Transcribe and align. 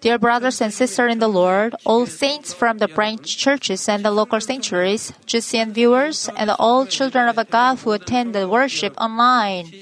Dear 0.00 0.18
brothers 0.18 0.60
and 0.60 0.72
sisters 0.72 1.12
in 1.12 1.18
the 1.18 1.28
Lord, 1.28 1.74
all 1.84 2.06
saints 2.06 2.52
from 2.52 2.78
the 2.78 2.88
branch 2.88 3.36
churches 3.36 3.88
and 3.88 4.04
the 4.04 4.10
local 4.10 4.40
sanctuaries, 4.40 5.12
GCN 5.26 5.72
viewers, 5.72 6.28
and 6.36 6.50
all 6.50 6.86
children 6.86 7.28
of 7.28 7.50
God 7.50 7.78
who 7.78 7.92
attend 7.92 8.34
the 8.34 8.48
worship 8.48 8.94
online. 9.00 9.72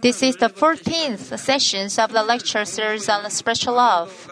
This 0.00 0.22
is 0.22 0.36
the 0.36 0.48
14th 0.48 1.38
session 1.38 1.88
of 1.98 2.12
the 2.12 2.22
lecture 2.22 2.64
series 2.64 3.08
on 3.08 3.28
spiritual 3.30 3.74
love. 3.74 4.30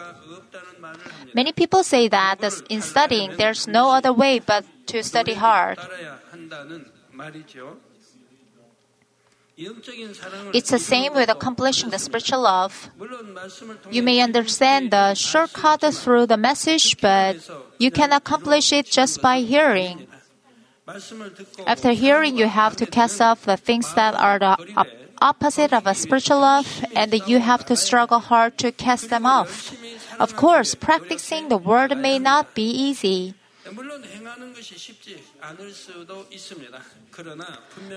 Many 1.33 1.51
people 1.51 1.83
say 1.83 2.07
that 2.07 2.43
in 2.69 2.81
studying, 2.81 3.37
there's 3.37 3.67
no 3.67 3.91
other 3.91 4.11
way 4.13 4.39
but 4.39 4.65
to 4.87 5.03
study 5.03 5.35
hard. 5.35 5.77
It's 10.53 10.71
the 10.71 10.79
same 10.79 11.13
with 11.13 11.29
accomplishing 11.29 11.89
the 11.89 11.99
spiritual 11.99 12.41
love. 12.41 12.89
You 13.91 14.03
may 14.03 14.21
understand 14.21 14.91
the 14.91 15.13
shortcut 15.15 15.83
through 15.93 16.27
the 16.27 16.37
message, 16.37 16.95
but 17.01 17.37
you 17.77 17.91
can 17.91 18.13
accomplish 18.13 18.71
it 18.71 18.85
just 18.85 19.21
by 19.21 19.41
hearing. 19.41 20.07
After 21.67 21.91
hearing, 21.91 22.37
you 22.37 22.47
have 22.47 22.77
to 22.77 22.85
cast 22.85 23.21
off 23.21 23.43
the 23.43 23.57
things 23.57 23.93
that 23.95 24.15
are 24.15 24.39
the 24.39 24.57
opposite 25.21 25.73
of 25.73 25.85
a 25.85 25.93
spiritual 25.93 26.39
love, 26.39 26.85
and 26.95 27.13
you 27.27 27.39
have 27.39 27.65
to 27.65 27.75
struggle 27.75 28.19
hard 28.19 28.57
to 28.59 28.71
cast 28.71 29.09
them 29.09 29.25
off. 29.25 29.75
Of 30.19 30.35
course, 30.35 30.73
practicing 30.73 31.49
the 31.49 31.57
word 31.57 31.97
may 31.97 32.17
not 32.17 32.55
be 32.55 32.63
easy. 32.63 33.35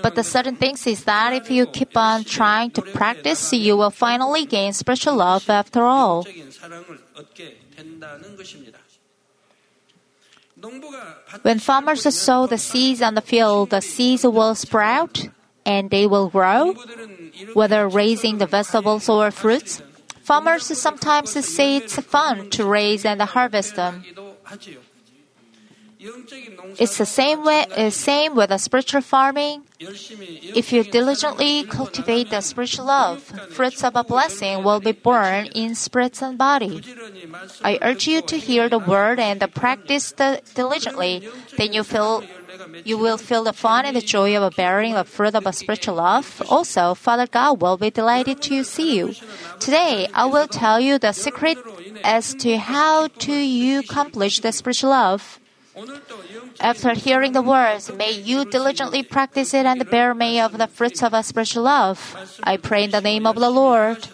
But 0.01 0.15
the 0.15 0.23
certain 0.23 0.55
thing 0.55 0.75
is 0.85 1.03
that 1.03 1.33
if 1.33 1.49
you 1.49 1.65
keep 1.65 1.95
on 1.95 2.23
trying 2.23 2.71
to 2.71 2.81
practice, 2.81 3.53
you 3.53 3.77
will 3.77 3.89
finally 3.91 4.45
gain 4.45 4.73
spiritual 4.73 5.15
love 5.15 5.49
after 5.49 5.83
all. 5.83 6.25
When 11.41 11.59
farmers 11.59 12.15
sow 12.15 12.47
the 12.47 12.57
seeds 12.57 13.01
on 13.01 13.15
the 13.15 13.21
field, 13.21 13.71
the 13.71 13.81
seeds 13.81 14.23
will 14.23 14.55
sprout 14.55 15.27
and 15.65 15.89
they 15.89 16.07
will 16.07 16.29
grow, 16.29 16.73
whether 17.53 17.87
raising 17.87 18.37
the 18.37 18.45
vegetables 18.45 19.09
or 19.09 19.31
fruits. 19.31 19.81
Farmers 20.21 20.65
sometimes 20.77 21.31
say 21.31 21.77
it's 21.77 21.95
fun 21.99 22.49
to 22.51 22.65
raise 22.65 23.03
and 23.05 23.21
harvest 23.21 23.75
them. 23.75 24.05
It's 26.79 26.97
the 26.97 27.05
same 27.05 27.43
way, 27.45 27.65
uh, 27.75 27.89
same 27.89 28.35
with 28.35 28.49
the 28.49 28.57
spiritual 28.57 29.01
farming. 29.01 29.63
If 29.79 30.73
you 30.73 30.83
diligently 30.83 31.63
cultivate 31.63 32.29
the 32.29 32.41
spiritual 32.41 32.85
love, 32.85 33.23
fruits 33.51 33.83
of 33.83 33.95
a 33.95 34.03
blessing 34.03 34.63
will 34.63 34.79
be 34.79 34.91
born 34.91 35.47
in 35.55 35.75
spirit 35.75 36.21
and 36.21 36.37
body. 36.37 36.81
I 37.63 37.79
urge 37.81 38.07
you 38.07 38.21
to 38.21 38.37
hear 38.37 38.67
the 38.69 38.79
word 38.79 39.19
and 39.19 39.39
practice 39.53 40.11
the 40.11 40.41
diligently. 40.55 41.27
Then 41.57 41.73
you 41.73 41.83
feel 41.83 42.23
you 42.85 42.97
will 42.97 43.17
feel 43.17 43.43
the 43.43 43.53
fun 43.53 43.85
and 43.85 43.95
the 43.95 44.01
joy 44.01 44.35
of 44.37 44.55
bearing 44.55 44.93
the 44.93 45.03
fruit 45.03 45.35
of 45.35 45.45
a 45.45 45.53
spiritual 45.53 45.95
love. 45.95 46.41
Also, 46.49 46.93
Father 46.93 47.27
God 47.27 47.61
will 47.61 47.77
be 47.77 47.89
delighted 47.89 48.41
to 48.43 48.63
see 48.63 48.97
you. 48.97 49.15
Today, 49.59 50.07
I 50.13 50.25
will 50.25 50.47
tell 50.47 50.79
you 50.79 50.99
the 50.99 51.13
secret 51.13 51.57
as 52.03 52.35
to 52.35 52.57
how 52.57 53.07
to 53.07 53.33
you 53.33 53.79
accomplish 53.79 54.39
the 54.39 54.51
spiritual 54.51 54.91
love. 54.91 55.39
After 56.59 56.93
hearing 56.93 57.31
the 57.31 57.41
words, 57.41 57.91
may 57.91 58.11
you 58.11 58.45
diligently 58.45 59.03
practice 59.03 59.53
it 59.53 59.65
and 59.65 59.89
bear 59.89 60.13
me 60.13 60.39
of 60.39 60.57
the 60.57 60.67
fruits 60.67 61.01
of 61.01 61.13
a 61.13 61.23
spiritual 61.23 61.63
love. 61.63 61.97
I 62.43 62.57
pray 62.57 62.83
in 62.85 62.91
the 62.91 63.01
name 63.01 63.25
of 63.25 63.35
the 63.35 63.49
Lord. 63.49 64.07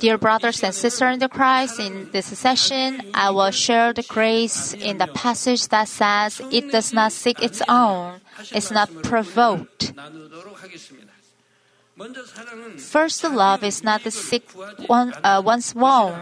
Dear 0.00 0.18
brothers 0.18 0.62
and 0.62 0.74
sisters 0.74 1.14
in 1.14 1.18
the 1.18 1.28
Christ, 1.28 1.80
in 1.80 2.10
this 2.12 2.26
session, 2.26 3.10
I 3.14 3.30
will 3.30 3.50
share 3.50 3.92
the 3.92 4.02
grace 4.02 4.74
in 4.74 4.98
the 4.98 5.06
passage 5.06 5.68
that 5.68 5.88
says, 5.88 6.40
It 6.52 6.70
does 6.70 6.92
not 6.92 7.12
seek 7.12 7.42
its 7.42 7.62
own, 7.68 8.20
it's 8.52 8.70
not 8.70 8.90
provoked. 9.02 9.92
First 12.78 13.24
love 13.24 13.64
is 13.64 13.82
not 13.82 14.04
the 14.04 14.10
sick 14.10 14.50
one, 14.86 15.14
uh, 15.24 15.42
one's 15.44 15.74
own. 15.74 16.14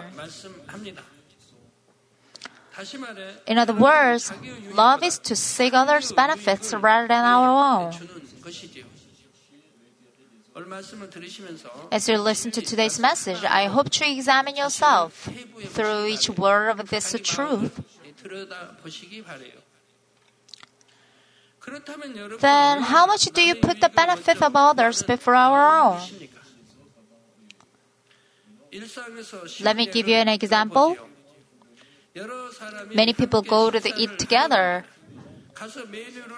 In 3.47 3.59
other 3.59 3.75
words, 3.75 4.33
love 4.73 5.03
is 5.03 5.19
to 5.21 5.37
seek 5.37 5.73
others' 5.73 6.13
benefits 6.13 6.75
rather 6.75 7.09
than 7.09 7.25
our 7.25 7.49
own. 7.49 7.93
As 11.93 12.09
you 12.09 12.19
listen 12.19 12.51
to 12.53 12.63
today's 12.63 12.99
message, 12.99 13.45
I 13.45 13.67
hope 13.67 13.91
to 13.91 14.11
examine 14.11 14.57
yourself 14.57 15.29
through 15.61 16.07
each 16.07 16.31
word 16.31 16.71
of 16.71 16.89
this 16.89 17.15
truth 17.23 17.81
then 22.41 22.81
how 22.83 23.07
much 23.07 23.25
do 23.27 23.43
you 23.43 23.55
put 23.55 23.81
the 23.81 23.89
benefit 23.89 24.43
of 24.43 24.55
others 24.55 25.03
before 25.03 25.35
our 25.35 25.95
own? 25.95 26.01
Let 29.61 29.77
me 29.77 29.87
give 29.87 30.09
you 30.09 30.17
an 30.17 30.29
example. 30.29 30.97
Many 32.95 33.13
people 33.13 33.43
go 33.43 33.71
to 33.71 33.93
eat 33.97 34.19
together. 34.19 34.85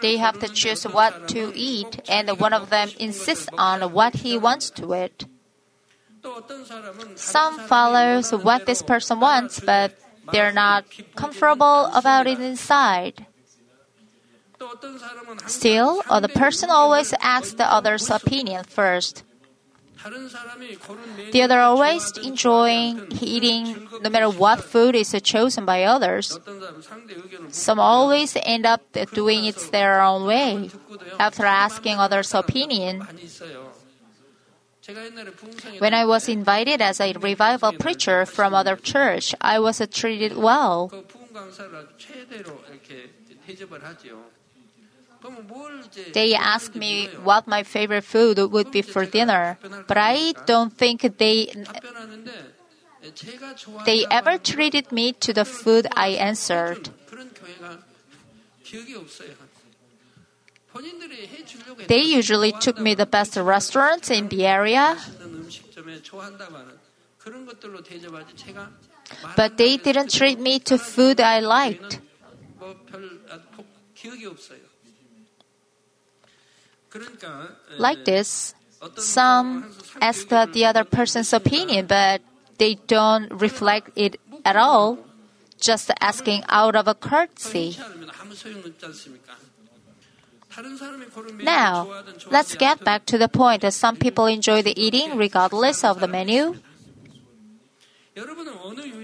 They 0.01 0.17
have 0.17 0.39
to 0.41 0.49
choose 0.49 0.85
what 0.85 1.29
to 1.29 1.53
eat, 1.55 2.01
and 2.09 2.31
one 2.39 2.53
of 2.53 2.71
them 2.71 2.91
insists 2.99 3.49
on 3.59 3.93
what 3.93 4.15
he 4.23 4.39
wants 4.39 4.71
to 4.71 4.95
eat. 4.95 5.27
Some 7.17 7.59
follows 7.61 8.33
what 8.33 8.67
this 8.67 8.83
person 8.83 9.21
wants, 9.21 9.61
but 9.61 9.99
they're 10.33 10.53
not 10.53 10.85
comfortable 11.17 11.87
about 11.95 12.27
it 12.27 12.39
inside. 12.39 13.27
Still, 15.47 16.03
the 16.21 16.29
person 16.29 16.71
always 16.71 17.15
asks 17.21 17.55
the 17.55 17.71
other's 17.71 18.11
opinion 18.11 18.65
first. 18.65 19.25
The 21.33 21.43
other 21.43 21.59
always 21.59 22.17
enjoying 22.19 23.09
eating 23.21 23.89
no 24.01 24.11
matter 24.11 24.31
what 24.31 24.63
food 24.63 24.95
is 24.95 25.15
chosen 25.23 25.65
by 25.65 25.83
others. 25.85 26.39
Some 27.51 27.81
always 27.81 28.37
end 28.43 28.65
up 28.65 28.83
doing 29.13 29.45
it 29.45 29.57
their 29.73 30.01
own 30.01 30.27
way 30.27 30.71
after 31.19 31.45
asking 31.45 31.99
others' 31.99 32.35
opinion. 32.35 33.07
When 35.79 35.95
I 35.95 36.05
was 36.07 36.29
invited 36.29 36.81
as 36.81 37.01
a 37.01 37.13
revival 37.13 37.73
preacher 37.73 38.25
from 38.25 38.55
other 38.55 38.77
church, 38.77 39.35
I 39.41 39.59
was 39.59 39.83
treated 39.93 40.37
well. 40.37 40.91
They 46.13 46.35
asked 46.35 46.77
me 46.77 47.09
what 47.23 47.47
my 47.47 47.63
favorite 47.63 48.05
food 48.05 48.39
would 48.39 48.71
be 48.71 48.83
for 48.83 49.05
dinner, 49.05 49.59
but 49.87 49.97
I 49.99 50.33
don't 50.47 50.73
think 50.73 51.03
they 51.19 51.53
they 53.85 54.07
ever 54.11 54.39
treated 54.39 54.93
me 54.93 55.13
to 55.25 55.33
the 55.33 55.45
food 55.45 55.87
I 55.97 56.09
answered. 56.19 56.91
They 61.87 62.03
usually 62.03 62.53
took 62.53 62.79
me 62.79 62.95
the 62.95 63.07
best 63.07 63.37
restaurants 63.37 64.11
in 64.11 64.29
the 64.29 64.47
area. 64.47 64.97
But 69.37 69.57
they 69.57 69.77
didn't 69.77 70.13
treat 70.13 70.39
me 70.39 70.59
to 70.61 70.79
food 70.79 71.21
I 71.21 71.41
liked. 71.41 72.01
Like 77.79 78.05
this, 78.05 78.55
some 78.97 79.75
ask 80.01 80.29
the 80.29 80.65
other 80.65 80.85
person's 80.85 81.33
opinion, 81.33 81.87
but 81.87 82.23
they 82.59 82.77
don't 82.87 83.31
reflect 83.33 83.91
it 83.97 84.21
at 84.45 84.57
all, 84.57 84.99
just 85.61 85.91
asking 86.01 86.45
out 86.49 86.77
of 86.77 86.89
a 86.89 86.95
courtesy. 86.95 87.77
Now, 91.43 92.03
let's 92.31 92.55
get 92.57 92.83
back 92.83 93.05
to 93.07 93.19
the 93.19 93.29
point 93.29 93.63
that 93.63 93.75
some 93.75 93.97
people 93.97 94.27
enjoy 94.27 94.63
the 94.63 94.75
eating 94.81 95.17
regardless 95.17 95.85
of 95.85 96.01
the 96.01 96.09
menu. 96.09 96.57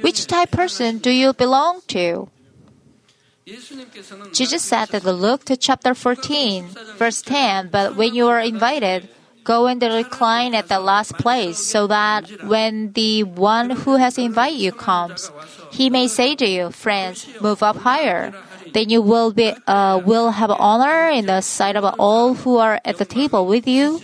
Which 0.01 0.27
type 0.27 0.51
person 0.51 0.99
do 0.99 1.11
you 1.11 1.33
belong 1.33 1.83
to? 1.89 2.29
Jesus 4.33 4.63
said 4.63 4.89
that 4.89 5.05
look 5.05 5.45
to 5.45 5.57
chapter 5.57 5.95
14, 5.95 6.65
verse 6.97 7.21
10, 7.21 7.69
but 7.69 7.95
when 7.95 8.15
you 8.15 8.29
are 8.29 8.41
invited, 8.41 9.09
go 9.45 9.67
and 9.67 9.83
recline 9.83 10.55
at 10.55 10.69
the 10.69 10.81
last 10.81 11.19
place 11.19 11.59
so 11.59 11.87
that 11.87 12.25
when 12.45 12.93
the 12.93 13.23
one 13.23 13.69
who 13.71 13.97
has 13.97 14.17
invited 14.17 14.57
you 14.57 14.73
comes, 14.73 15.31
he 15.71 15.91
may 15.91 16.09
say 16.09 16.35
to 16.35 16.49
you, 16.49 16.71
friends, 16.71 17.29
move 17.43 17.63
up 17.63 17.77
higher. 17.77 18.33
Then 18.73 18.89
you 18.89 19.03
will 19.03 19.31
be, 19.31 19.53
uh, 19.67 20.01
will 20.05 20.31
have 20.31 20.51
honor 20.51 21.11
in 21.11 21.27
the 21.27 21.43
sight 21.43 21.77
of 21.77 21.85
all 21.99 22.33
who 22.35 22.57
are 22.57 22.81
at 22.85 22.97
the 22.97 23.05
table 23.05 23.45
with 23.47 23.69
you. 23.69 24.01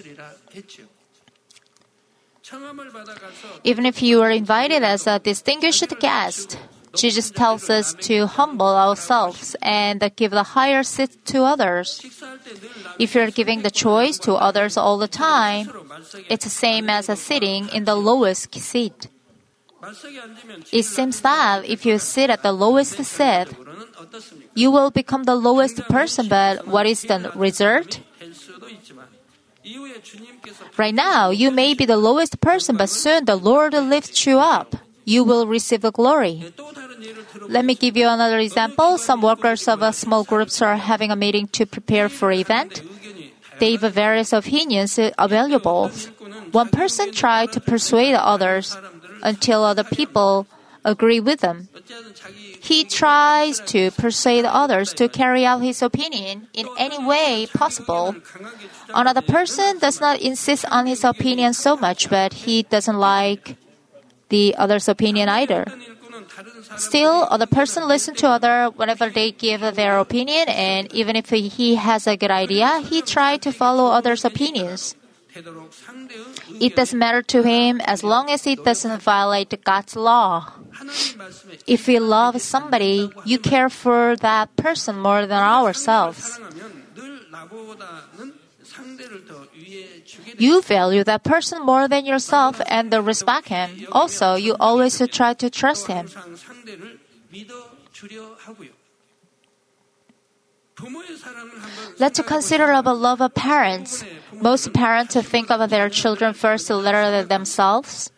Even 3.65 3.87
if 3.87 4.03
you 4.03 4.21
are 4.21 4.31
invited 4.31 4.83
as 4.83 5.07
a 5.07 5.19
distinguished 5.19 5.89
guest, 5.99 6.59
Jesus 6.95 7.31
tells 7.31 7.71
us 7.71 7.95
to 7.95 8.27
humble 8.27 8.75
ourselves 8.75 9.55
and 9.63 10.03
give 10.17 10.33
the 10.33 10.43
higher 10.43 10.83
seat 10.83 11.25
to 11.27 11.45
others. 11.45 12.05
If 12.99 13.15
you're 13.15 13.31
giving 13.31 13.63
the 13.63 13.71
choice 13.71 14.19
to 14.21 14.35
others 14.35 14.77
all 14.77 14.99
the 14.99 15.09
time, 15.09 15.71
it's 16.29 16.45
the 16.45 16.51
same 16.51 16.91
as 16.91 17.07
sitting 17.19 17.69
in 17.69 17.85
the 17.85 17.95
lowest 17.95 18.55
seat. 18.55 19.09
It 20.73 20.85
seems 20.85 21.21
that 21.23 21.65
if 21.65 21.87
you 21.87 21.99
sit 21.99 22.29
at 22.29 22.43
the 22.43 22.53
lowest 22.53 23.03
seat, 23.03 23.47
you 24.55 24.71
will 24.71 24.91
become 24.91 25.25
the 25.25 25.37
lowest 25.37 25.79
person, 25.89 26.29
but 26.29 26.67
what 26.67 26.87
is 26.87 27.03
the 27.03 27.33
result? 27.35 28.01
Right 30.77 30.95
now, 30.95 31.31
you 31.31 31.51
may 31.51 31.75
be 31.75 31.87
the 31.87 31.97
lowest 31.97 32.41
person, 32.41 32.77
but 32.77 32.89
soon 32.89 33.25
the 33.25 33.37
Lord 33.37 33.73
lifts 33.75 34.27
you 34.27 34.39
up. 34.39 34.77
You 35.05 35.25
will 35.25 35.47
receive 35.47 35.83
glory. 35.93 36.53
Let 37.49 37.65
me 37.65 37.75
give 37.75 37.97
you 37.97 38.09
another 38.09 38.39
example. 38.39 38.99
Some 38.99 39.23
workers 39.23 39.67
of 39.69 39.83
a 39.83 39.93
small 39.93 40.25
groups 40.25 40.63
are 40.63 40.77
having 40.77 41.11
a 41.11 41.17
meeting 41.17 41.49
to 41.49 41.67
prepare 41.67 42.09
for 42.09 42.31
event. 42.33 42.83
They 43.59 43.77
have 43.77 43.93
various 43.93 44.33
opinions 44.33 44.99
available. 45.19 45.91
One 46.53 46.69
person 46.69 47.13
tried 47.13 47.53
to 47.53 47.61
persuade 47.61 48.15
others 48.15 48.77
until 49.23 49.65
other 49.65 49.85
people 49.85 50.47
agree 50.85 51.21
with 51.21 51.41
them. 51.41 51.69
He 52.61 52.85
tries 52.85 53.61
to 53.73 53.91
persuade 53.91 54.45
others 54.45 54.95
to 54.95 55.09
carry 55.09 55.45
out 55.45 55.61
his 55.61 55.83
opinion 55.83 56.49
in 56.55 56.69
any 56.79 56.99
way 57.05 57.49
possible. 57.53 58.17
Another 58.95 59.23
person 59.23 59.79
does 59.79 60.01
not 60.01 60.21
insist 60.21 60.65
on 60.71 60.87
his 60.87 61.05
opinion 61.05 61.53
so 61.53 61.77
much, 61.77 62.09
but 62.09 62.33
he 62.33 62.63
doesn't 62.63 62.99
like 62.99 63.57
the 64.31 64.55
other's 64.57 64.89
opinion 64.89 65.29
either. 65.29 65.67
Still, 66.77 67.27
other 67.31 67.47
person 67.47 67.87
listen 67.87 68.15
to 68.17 68.29
other 68.29 68.71
whenever 68.75 69.11
they 69.11 69.33
give 69.33 69.61
their 69.75 69.99
opinion, 69.99 70.49
and 70.49 70.91
even 70.93 71.17
if 71.17 71.31
he 71.31 71.75
has 71.75 72.07
a 72.07 72.17
good 72.17 72.31
idea, 72.31 72.81
he 72.81 73.03
try 73.03 73.37
to 73.39 73.53
follow 73.53 73.91
others' 73.93 74.25
opinions. 74.25 74.97
It 76.61 76.75
doesn't 76.75 76.99
matter 76.99 77.23
to 77.23 77.43
him 77.43 77.81
as 77.85 78.03
long 78.03 78.31
as 78.31 78.47
it 78.47 78.65
doesn't 78.65 79.03
violate 79.03 79.55
God's 79.63 79.95
law. 79.95 80.53
If 81.67 81.87
we 81.87 81.99
love 81.99 82.41
somebody, 82.41 83.11
you 83.25 83.39
care 83.39 83.69
for 83.69 84.17
that 84.17 84.57
person 84.57 84.99
more 84.99 85.27
than 85.27 85.39
ourselves. 85.39 86.39
You 90.39 90.63
value 90.63 91.05
that 91.05 91.25
person 91.25 91.65
more 91.65 91.89
than 91.89 92.07
yourself 92.07 92.61
and 92.67 92.93
respect 92.93 93.49
him. 93.49 93.87
Also, 93.93 94.35
you 94.35 94.57
always 94.59 95.01
try 95.09 95.35
to 95.35 95.51
trust 95.51 95.87
him. 95.87 96.09
Let's 101.99 102.21
consider 102.23 102.73
about 102.73 102.99
love 102.99 103.21
of 103.21 103.35
parents. 103.35 104.05
Most 104.33 104.73
parents 104.73 105.15
think 105.15 105.51
of 105.51 105.69
their 105.71 105.91
children 105.91 106.33
first 106.33 106.71
rather 106.71 107.11
than 107.11 107.29
themselves. 107.29 108.11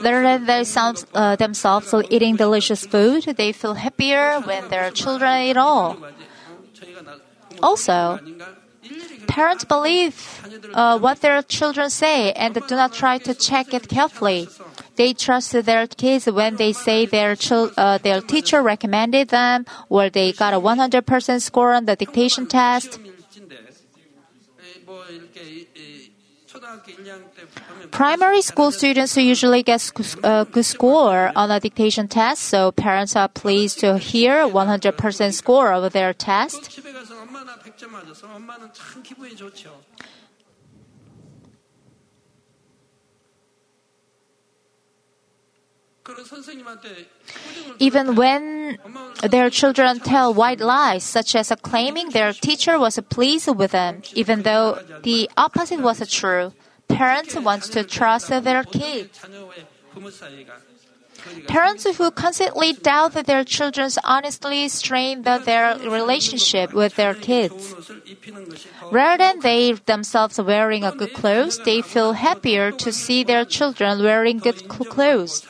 Rather 0.00 0.22
than 0.22 0.46
themselves, 0.46 1.06
uh, 1.14 1.36
themselves 1.36 1.94
eating 2.10 2.36
delicious 2.36 2.86
food, 2.86 3.24
they 3.36 3.52
feel 3.52 3.74
happier 3.74 4.40
when 4.40 4.68
their 4.68 4.90
children 4.90 5.42
eat 5.42 5.56
all. 5.56 5.96
Also, 7.62 8.18
parents 9.26 9.64
believe 9.64 10.42
uh, 10.74 10.98
what 10.98 11.20
their 11.20 11.42
children 11.42 11.88
say 11.90 12.32
and 12.32 12.54
do 12.54 12.74
not 12.76 12.92
try 12.92 13.18
to 13.18 13.34
check 13.34 13.72
it 13.72 13.88
carefully. 13.88 14.48
They 14.96 15.14
trust 15.14 15.52
their 15.52 15.86
kids 15.86 16.26
when 16.26 16.56
they 16.56 16.72
say 16.72 17.06
their 17.06 17.34
chil- 17.36 17.72
uh, 17.76 17.98
their 17.98 18.20
teacher 18.20 18.62
recommended 18.62 19.28
them 19.28 19.64
or 19.88 20.10
they 20.10 20.32
got 20.32 20.52
a 20.54 20.60
100% 20.60 21.40
score 21.40 21.72
on 21.72 21.86
the 21.86 21.96
dictation 21.96 22.46
test. 22.46 22.98
Primary 27.90 28.42
school 28.42 28.70
students 28.70 29.16
usually 29.16 29.62
get 29.62 29.90
a 30.22 30.26
uh, 30.26 30.44
good 30.44 30.64
score 30.64 31.32
on 31.34 31.50
a 31.50 31.60
dictation 31.60 32.08
test, 32.08 32.42
so 32.42 32.72
parents 32.72 33.16
are 33.16 33.28
pleased 33.28 33.80
to 33.80 33.98
hear 33.98 34.46
100% 34.46 35.32
score 35.32 35.72
of 35.72 35.92
their 35.92 36.12
test. 36.12 36.80
Even 47.78 48.14
when 48.14 48.78
their 49.22 49.50
children 49.50 50.00
tell 50.00 50.32
white 50.34 50.60
lies, 50.60 51.04
such 51.04 51.34
as 51.34 51.52
claiming 51.62 52.10
their 52.10 52.32
teacher 52.32 52.78
was 52.78 52.98
pleased 53.08 53.48
with 53.54 53.72
them, 53.72 54.02
even 54.14 54.42
though 54.42 54.78
the 55.02 55.28
opposite 55.36 55.80
was 55.80 56.06
true, 56.10 56.52
parents 56.88 57.36
want 57.36 57.62
to 57.64 57.84
trust 57.84 58.28
their 58.28 58.64
kids. 58.64 59.20
Parents 61.46 61.86
who 61.96 62.10
constantly 62.10 62.72
doubt 62.72 63.12
their 63.12 63.44
children's 63.44 63.98
honestly 64.02 64.68
strain 64.68 65.22
their 65.22 65.78
relationship 65.78 66.72
with 66.72 66.96
their 66.96 67.14
kids. 67.14 67.74
Rather 68.90 69.18
than 69.18 69.40
they 69.40 69.72
themselves 69.72 70.40
wearing 70.40 70.84
a 70.84 70.92
good 70.92 71.12
clothes, 71.12 71.58
they 71.64 71.80
feel 71.80 72.12
happier 72.14 72.72
to 72.72 72.92
see 72.92 73.22
their 73.22 73.44
children 73.44 74.02
wearing 74.02 74.38
good 74.38 74.68
clothes. 74.68 75.46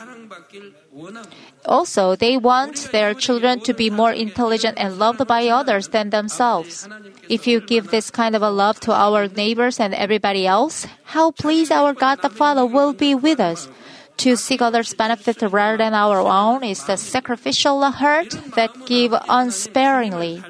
Also, 1.66 2.16
they 2.16 2.36
want 2.36 2.90
their 2.92 3.14
children 3.14 3.60
to 3.60 3.72
be 3.74 3.90
more 3.90 4.12
intelligent 4.12 4.78
and 4.78 4.98
loved 4.98 5.26
by 5.26 5.48
others 5.48 5.88
than 5.88 6.10
themselves. 6.10 6.88
If 7.28 7.46
you 7.46 7.60
give 7.60 7.90
this 7.90 8.10
kind 8.10 8.34
of 8.34 8.42
a 8.42 8.50
love 8.50 8.80
to 8.80 8.92
our 8.92 9.28
neighbors 9.28 9.78
and 9.78 9.94
everybody 9.94 10.46
else, 10.46 10.86
how 11.04 11.30
pleased 11.30 11.72
our 11.72 11.92
God 11.94 12.20
the 12.22 12.30
Father 12.30 12.66
will 12.66 12.92
be 12.92 13.14
with 13.14 13.40
us. 13.40 13.68
To 14.18 14.36
seek 14.36 14.62
others' 14.62 14.94
benefit 14.94 15.42
rather 15.42 15.78
than 15.78 15.94
our 15.94 16.20
own 16.20 16.62
is 16.62 16.84
the 16.84 16.96
sacrificial 16.96 17.82
heart 17.90 18.30
that 18.54 18.70
give 18.86 19.14
unsparingly. 19.28 20.42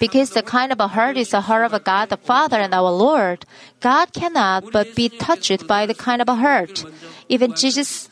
Because 0.00 0.30
the 0.30 0.42
kind 0.42 0.72
of 0.72 0.80
a 0.80 0.88
heart 0.88 1.16
is 1.16 1.30
the 1.30 1.42
heart 1.42 1.66
of 1.66 1.74
a 1.74 1.80
God 1.80 2.08
the 2.08 2.16
Father 2.16 2.58
and 2.58 2.74
our 2.74 2.90
Lord, 2.90 3.44
God 3.80 4.12
cannot 4.12 4.72
but 4.72 4.96
be 4.96 5.08
touched 5.08 5.66
by 5.66 5.86
the 5.86 5.94
kind 5.94 6.22
of 6.22 6.28
a 6.28 6.36
heart. 6.36 6.84
Even 7.28 7.54
Jesus 7.54 8.09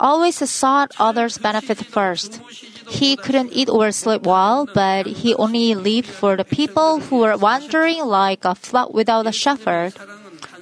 always 0.00 0.36
sought 0.48 0.92
others' 0.98 1.38
benefit 1.38 1.78
first. 1.84 2.40
He 2.88 3.16
couldn't 3.16 3.52
eat 3.52 3.68
or 3.68 3.90
sleep 3.92 4.26
well, 4.26 4.66
but 4.72 5.06
he 5.06 5.34
only 5.34 5.74
lived 5.74 6.08
for 6.08 6.36
the 6.36 6.44
people 6.44 7.00
who 7.00 7.18
were 7.18 7.36
wandering 7.36 8.04
like 8.04 8.44
a 8.44 8.54
flock 8.54 8.94
without 8.94 9.26
a 9.26 9.32
shepherd. 9.32 9.94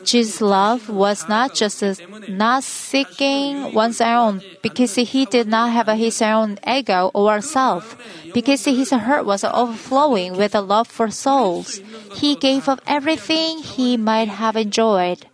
Jesus' 0.05 0.41
love 0.41 0.91
was 0.91 1.29
not 1.29 1.55
just 1.55 1.83
not 2.29 2.63
seeking 2.63 3.73
one's 3.73 4.01
own 4.01 4.43
because 4.63 4.95
he 4.97 5.25
did 5.25 5.49
not 5.49 5.73
have 5.73 5.89
his 5.97 6.21
own 6.21 6.59
ego 6.67 7.11
or 7.15 7.41
self, 7.41 7.97
because 8.35 8.65
his 8.65 8.91
heart 8.91 9.25
was 9.25 9.45
overflowing 9.45 10.37
with 10.37 10.55
a 10.55 10.61
love 10.61 10.89
for 10.89 11.11
souls. 11.11 11.81
He 12.15 12.37
gave 12.37 12.69
up 12.69 12.81
everything 12.87 13.59
he 13.59 13.97
might 13.97 14.29
have 14.29 14.57
enjoyed. 14.57 15.27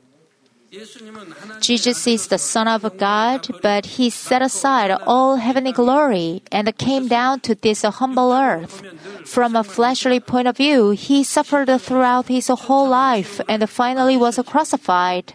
Jesus 1.61 2.07
is 2.07 2.29
the 2.29 2.39
Son 2.39 2.69
of 2.69 2.97
God, 2.97 3.49
but 3.61 3.99
he 3.99 4.09
set 4.09 4.41
aside 4.41 4.93
all 5.05 5.37
heavenly 5.37 5.73
glory 5.73 6.43
and 6.53 6.77
came 6.79 7.09
down 7.09 7.41
to 7.41 7.57
this 7.57 7.83
humble 7.83 8.33
earth. 8.33 8.83
From 9.27 9.57
a 9.57 9.65
fleshly 9.65 10.21
point 10.21 10.47
of 10.47 10.57
view, 10.57 10.91
he 10.91 11.25
suffered 11.25 11.69
throughout 11.81 12.29
his 12.29 12.47
whole 12.49 12.89
life 12.89 13.41
and 13.49 13.69
finally 13.69 14.17
was 14.17 14.39
crucified. 14.47 15.35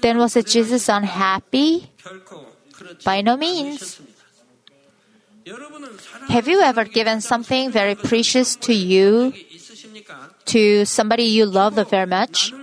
Then 0.00 0.16
was 0.16 0.34
Jesus 0.44 0.88
unhappy? 0.88 1.90
By 3.04 3.20
no 3.20 3.36
means. 3.36 4.00
Have 6.30 6.48
you 6.48 6.62
ever 6.62 6.84
given 6.84 7.20
something 7.20 7.70
very 7.70 7.94
precious 7.94 8.56
to 8.56 8.72
you, 8.72 9.34
to 10.46 10.86
somebody 10.86 11.24
you 11.24 11.44
love 11.44 11.74
very 11.90 12.06
much? 12.06 12.54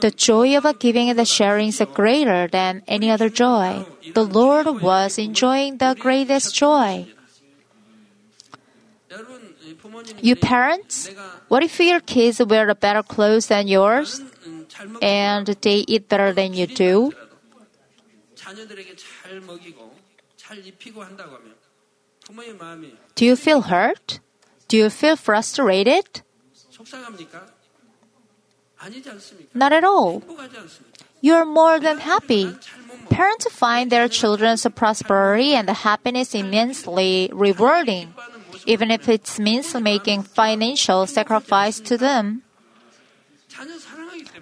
The 0.00 0.10
joy 0.10 0.56
of 0.56 0.78
giving 0.78 1.10
and 1.10 1.18
the 1.18 1.24
sharing 1.24 1.68
is 1.68 1.82
greater 1.92 2.48
than 2.48 2.82
any 2.86 3.10
other 3.10 3.28
joy. 3.28 3.86
The 4.14 4.24
Lord 4.24 4.82
was 4.82 5.18
enjoying 5.18 5.78
the 5.78 5.94
greatest 5.98 6.54
joy. 6.54 7.06
You 10.20 10.36
parents, 10.36 11.10
what 11.48 11.62
if 11.62 11.78
your 11.78 12.00
kids 12.00 12.42
wear 12.42 12.74
better 12.74 13.02
clothes 13.02 13.46
than 13.46 13.68
yours 13.68 14.20
and 15.00 15.46
they 15.46 15.84
eat 15.86 16.08
better 16.08 16.32
than 16.32 16.54
you 16.54 16.66
do? 16.66 17.12
Do 23.14 23.24
you 23.24 23.36
feel 23.36 23.60
hurt? 23.62 24.20
Do 24.68 24.76
you 24.76 24.90
feel 24.90 25.16
frustrated? 25.16 26.22
Not 29.54 29.72
at 29.72 29.84
all. 29.84 30.22
You 31.20 31.34
are 31.34 31.44
more 31.44 31.80
than 31.80 31.98
happy. 31.98 32.52
Parents 33.08 33.46
find 33.50 33.90
their 33.90 34.08
children's 34.08 34.66
prosperity 34.74 35.54
and 35.54 35.68
happiness 35.70 36.34
immensely 36.34 37.30
rewarding, 37.32 38.12
even 38.66 38.90
if 38.90 39.08
it 39.08 39.38
means 39.38 39.74
making 39.74 40.22
financial 40.22 41.06
sacrifice 41.06 41.80
to 41.80 41.96
them. 41.96 42.42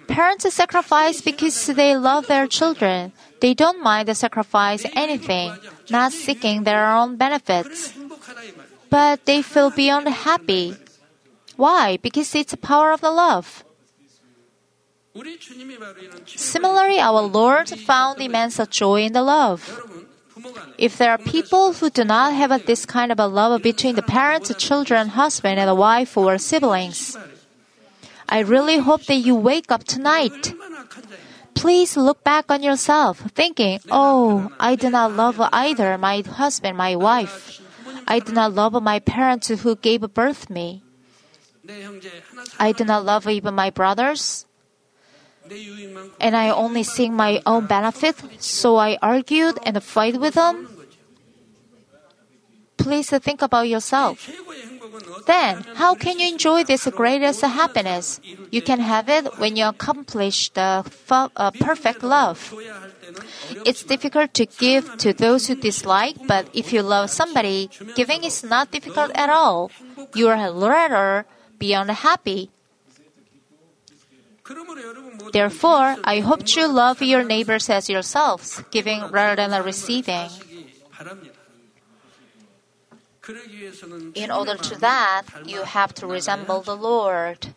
Parents 0.07 0.53
sacrifice 0.53 1.21
because 1.21 1.67
they 1.67 1.95
love 1.95 2.27
their 2.27 2.47
children. 2.47 3.13
They 3.41 3.53
don't 3.53 3.83
mind 3.83 4.07
the 4.07 4.15
sacrifice 4.15 4.85
anything, 4.95 5.53
not 5.89 6.11
seeking 6.11 6.63
their 6.63 6.85
own 6.91 7.15
benefits. 7.17 7.93
But 8.89 9.25
they 9.25 9.41
feel 9.41 9.69
beyond 9.69 10.07
happy. 10.07 10.75
Why? 11.55 11.97
Because 11.97 12.33
it's 12.35 12.51
the 12.51 12.57
power 12.57 12.91
of 12.91 13.01
the 13.01 13.11
love. 13.11 13.63
Similarly, 16.25 16.99
our 16.99 17.21
Lord 17.21 17.69
found 17.69 18.19
immense 18.19 18.59
joy 18.69 19.03
in 19.03 19.13
the 19.13 19.21
love. 19.21 19.61
If 20.77 20.97
there 20.97 21.11
are 21.11 21.19
people 21.19 21.73
who 21.73 21.89
do 21.89 22.03
not 22.03 22.33
have 22.33 22.65
this 22.65 22.85
kind 22.85 23.11
of 23.11 23.19
a 23.19 23.27
love 23.27 23.61
between 23.61 23.95
the 23.95 24.01
parents, 24.01 24.51
children, 24.57 25.09
husband, 25.09 25.59
and 25.59 25.77
wife 25.77 26.17
or 26.17 26.37
siblings, 26.39 27.15
I 28.27 28.39
really 28.39 28.79
hope 28.79 29.05
that 29.05 29.21
you 29.21 29.35
wake 29.35 29.71
up 29.71 29.83
tonight. 29.83 30.53
Please 31.53 31.95
look 31.95 32.23
back 32.23 32.45
on 32.49 32.63
yourself, 32.63 33.19
thinking, 33.35 33.79
Oh, 33.91 34.51
I 34.59 34.75
do 34.75 34.89
not 34.89 35.13
love 35.13 35.39
either 35.53 35.95
my 35.99 36.21
husband, 36.21 36.75
my 36.75 36.95
wife. 36.95 37.61
I 38.07 38.19
do 38.19 38.33
not 38.33 38.53
love 38.53 38.81
my 38.81 38.99
parents 38.99 39.47
who 39.49 39.75
gave 39.75 40.01
birth 40.13 40.49
me. 40.49 40.81
I 42.59 42.71
do 42.71 42.83
not 42.83 43.05
love 43.05 43.27
even 43.27 43.53
my 43.53 43.69
brothers 43.69 44.45
and 46.19 46.35
I 46.35 46.49
only 46.49 46.83
seek 46.83 47.11
my 47.11 47.41
own 47.45 47.67
benefit, 47.67 48.15
so 48.39 48.77
I 48.77 48.97
argued 49.01 49.59
and 49.63 49.81
fight 49.83 50.19
with 50.19 50.35
them. 50.35 50.69
Please 52.77 53.09
think 53.09 53.41
about 53.41 53.67
yourself. 53.67 54.29
Then, 55.25 55.63
how 55.75 55.95
can 55.95 56.19
you 56.19 56.27
enjoy 56.27 56.63
this 56.63 56.87
greatest 56.87 57.41
happiness? 57.41 58.19
You 58.51 58.61
can 58.61 58.79
have 58.79 59.09
it 59.09 59.39
when 59.39 59.55
you 59.55 59.65
accomplish 59.67 60.49
the 60.49 60.83
uh, 61.09 61.51
perfect 61.59 62.03
love. 62.03 62.53
It's 63.65 63.83
difficult 63.83 64.33
to 64.35 64.45
give 64.45 64.97
to 64.97 65.13
those 65.13 65.47
who 65.47 65.55
dislike, 65.55 66.17
but 66.27 66.47
if 66.53 66.73
you 66.73 66.81
love 66.81 67.09
somebody, 67.09 67.69
giving 67.95 68.23
is 68.23 68.43
not 68.43 68.71
difficult 68.71 69.11
at 69.15 69.29
all. 69.29 69.71
You 70.13 70.29
are 70.29 70.51
rather 70.51 71.25
beyond 71.57 71.89
happy. 71.91 72.51
Therefore, 75.31 75.97
I 76.03 76.19
hope 76.19 76.55
you 76.55 76.67
love 76.67 77.01
your 77.01 77.23
neighbors 77.23 77.69
as 77.69 77.89
yourselves, 77.89 78.63
giving 78.71 79.01
rather 79.07 79.35
than 79.35 79.63
receiving. 79.63 80.29
In 84.15 84.31
order 84.31 84.57
to 84.57 84.79
that, 84.79 85.23
you 85.45 85.63
have 85.63 85.93
to 85.95 86.07
resemble 86.07 86.61
the 86.61 86.75
Lord. 86.75 87.53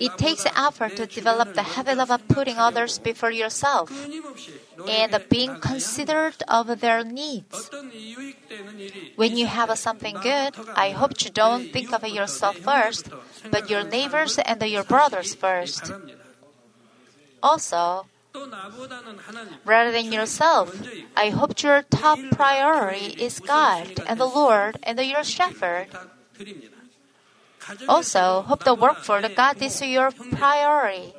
It 0.00 0.16
takes 0.16 0.46
effort 0.46 0.96
to 0.96 1.06
develop 1.06 1.54
the 1.54 1.62
habit 1.62 1.98
of 1.98 2.28
putting 2.28 2.56
others 2.56 2.98
before 2.98 3.30
yourself 3.30 3.90
and 4.88 5.24
being 5.28 5.60
considerate 5.60 6.42
of 6.48 6.80
their 6.80 7.04
needs. 7.04 7.70
When 9.16 9.36
you 9.36 9.46
have 9.46 9.76
something 9.78 10.16
good, 10.22 10.54
I 10.74 10.90
hope 10.90 11.24
you 11.24 11.30
don't 11.30 11.72
think 11.72 11.92
of 11.92 12.06
yourself 12.06 12.56
first, 12.58 13.10
but 13.50 13.70
your 13.70 13.84
neighbors 13.84 14.38
and 14.38 14.62
your 14.62 14.84
brothers 14.84 15.34
first. 15.34 15.92
Also, 17.42 18.06
rather 19.64 19.92
than 19.92 20.12
yourself, 20.12 20.74
I 21.16 21.30
hope 21.30 21.62
your 21.62 21.82
top 21.82 22.18
priority 22.32 23.14
is 23.22 23.40
God 23.40 24.00
and 24.06 24.18
the 24.18 24.26
Lord 24.26 24.78
and 24.82 24.98
your 24.98 25.24
shepherd. 25.24 25.88
Also, 27.88 28.42
hope 28.42 28.64
the 28.64 28.74
work 28.74 28.98
for 28.98 29.20
the 29.20 29.28
God 29.28 29.60
is 29.62 29.80
your 29.82 30.10
priority. 30.10 31.14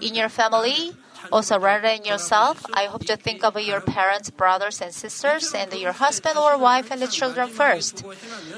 In 0.00 0.14
your 0.14 0.28
family, 0.28 0.92
also 1.32 1.58
rather 1.58 1.88
than 1.88 2.04
yourself, 2.04 2.64
I 2.72 2.86
hope 2.86 3.04
to 3.06 3.16
think 3.16 3.44
of 3.44 3.58
your 3.60 3.80
parents, 3.80 4.30
brothers, 4.30 4.80
and 4.80 4.94
sisters, 4.94 5.52
and 5.54 5.72
your 5.72 5.92
husband 5.92 6.38
or 6.38 6.58
wife 6.58 6.90
and 6.90 7.00
the 7.00 7.08
children 7.08 7.48
first. 7.48 8.04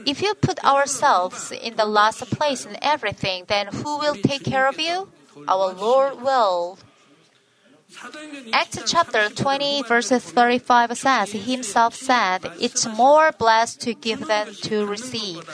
If 0.07 0.21
you 0.23 0.35
put 0.35 0.62
ourselves 0.64 1.52
in 1.52 1.76
the 1.76 1.87
last 1.87 2.30
place 2.30 2.66
in 2.66 2.76
everything, 2.83 3.45
then 3.49 3.68
who 3.68 3.99
will 3.99 4.14
take 4.14 4.45
care 4.45 4.68
of 4.68 4.78
you? 4.78 5.09
Our 5.47 5.73
Lord 5.73 6.23
will. 6.23 6.78
Acts 8.52 8.78
chapter 8.87 9.30
20, 9.30 9.83
verse 9.85 10.11
35 10.11 10.99
says, 10.99 11.33
He 11.33 11.38
himself 11.38 11.95
said, 11.95 12.52
It's 12.61 12.87
more 12.87 13.33
blessed 13.33 13.80
to 13.83 13.95
give 13.95 14.26
than 14.26 14.52
to 14.68 14.85
receive. 14.85 15.49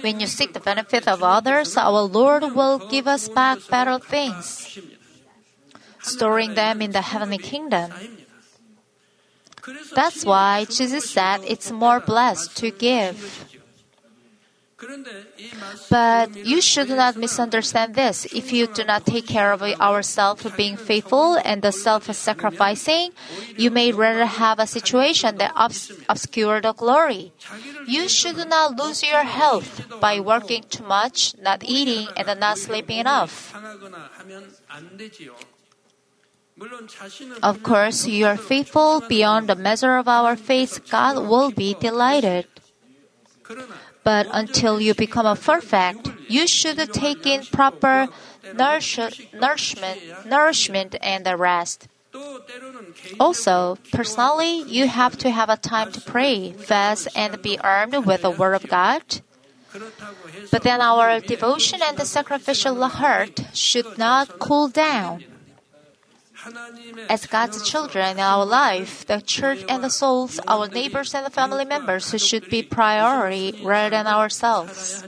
When 0.00 0.20
you 0.20 0.26
seek 0.26 0.52
the 0.52 0.60
benefit 0.60 1.06
of 1.06 1.22
others, 1.22 1.76
our 1.76 2.02
Lord 2.02 2.54
will 2.54 2.78
give 2.88 3.06
us 3.06 3.28
back 3.28 3.58
better 3.68 3.98
things, 3.98 4.78
storing 6.00 6.54
them 6.54 6.80
in 6.80 6.92
the 6.92 7.02
heavenly 7.02 7.38
kingdom. 7.38 7.92
That's 9.94 10.24
why 10.24 10.64
Jesus 10.64 11.08
said 11.10 11.40
it's 11.44 11.70
more 11.70 12.00
blessed 12.00 12.56
to 12.58 12.70
give. 12.70 13.53
But 15.90 16.36
you 16.36 16.60
should 16.60 16.88
not 16.88 17.16
misunderstand 17.16 17.94
this. 17.94 18.26
If 18.26 18.52
you 18.52 18.66
do 18.66 18.84
not 18.84 19.06
take 19.06 19.26
care 19.26 19.52
of 19.52 19.62
ourselves 19.62 20.46
being 20.56 20.76
faithful 20.76 21.36
and 21.44 21.62
the 21.62 21.72
self-sacrificing, 21.72 23.10
you 23.56 23.70
may 23.70 23.92
rather 23.92 24.26
have 24.26 24.58
a 24.58 24.66
situation 24.66 25.38
that 25.38 25.52
obs- 25.54 25.92
obscures 26.08 26.62
the 26.62 26.72
glory. 26.72 27.32
You 27.86 28.08
should 28.08 28.36
not 28.48 28.76
lose 28.76 29.02
your 29.02 29.24
health 29.24 29.82
by 30.00 30.20
working 30.20 30.64
too 30.68 30.84
much, 30.84 31.34
not 31.40 31.62
eating, 31.64 32.08
and 32.16 32.40
not 32.40 32.58
sleeping 32.58 32.98
enough. 32.98 33.54
Of 37.42 37.62
course, 37.62 38.06
you 38.06 38.26
are 38.26 38.36
faithful 38.36 39.02
beyond 39.08 39.48
the 39.48 39.56
measure 39.56 39.96
of 39.96 40.06
our 40.06 40.36
faith. 40.36 40.88
God 40.88 41.26
will 41.26 41.50
be 41.50 41.74
delighted. 41.74 42.46
But 44.04 44.28
until 44.30 44.80
you 44.80 44.94
become 44.94 45.26
a 45.26 45.34
perfect, 45.34 46.08
you 46.28 46.46
should 46.46 46.78
take 46.92 47.26
in 47.26 47.44
proper 47.46 48.08
nourishment, 48.54 49.18
nourishment 50.26 50.96
and 51.00 51.24
the 51.24 51.36
rest. 51.36 51.88
Also, 53.18 53.76
personally, 53.92 54.62
you 54.62 54.86
have 54.86 55.18
to 55.18 55.30
have 55.30 55.48
a 55.50 55.56
time 55.56 55.90
to 55.92 56.00
pray, 56.00 56.52
fast, 56.52 57.08
and 57.16 57.42
be 57.42 57.58
armed 57.58 58.06
with 58.06 58.22
the 58.22 58.30
Word 58.30 58.54
of 58.54 58.68
God. 58.68 59.02
But 60.52 60.62
then 60.62 60.80
our 60.80 61.18
devotion 61.18 61.80
and 61.82 61.96
the 61.96 62.04
sacrificial 62.04 62.78
heart 62.86 63.40
should 63.52 63.98
not 63.98 64.38
cool 64.38 64.68
down. 64.68 65.24
As 67.08 67.26
God's 67.26 67.68
children 67.68 68.16
in 68.16 68.20
our 68.20 68.44
life, 68.44 69.06
the 69.06 69.20
church 69.20 69.64
and 69.68 69.82
the 69.82 69.90
souls, 69.90 70.40
our 70.46 70.68
neighbors 70.68 71.14
and 71.14 71.24
the 71.24 71.30
family 71.30 71.64
members 71.64 72.14
should 72.20 72.48
be 72.50 72.62
priority 72.62 73.60
rather 73.62 73.90
than 73.90 74.06
ourselves. 74.06 75.04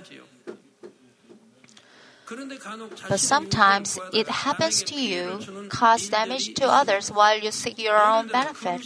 But 3.09 3.21
sometimes 3.21 3.99
it 4.12 4.28
happens 4.28 4.83
to 4.85 5.00
you, 5.00 5.38
cause 5.68 6.09
damage 6.09 6.54
to 6.54 6.66
others 6.66 7.09
while 7.11 7.38
you 7.38 7.52
seek 7.52 7.78
your 7.78 8.00
own 8.02 8.28
benefit. 8.28 8.83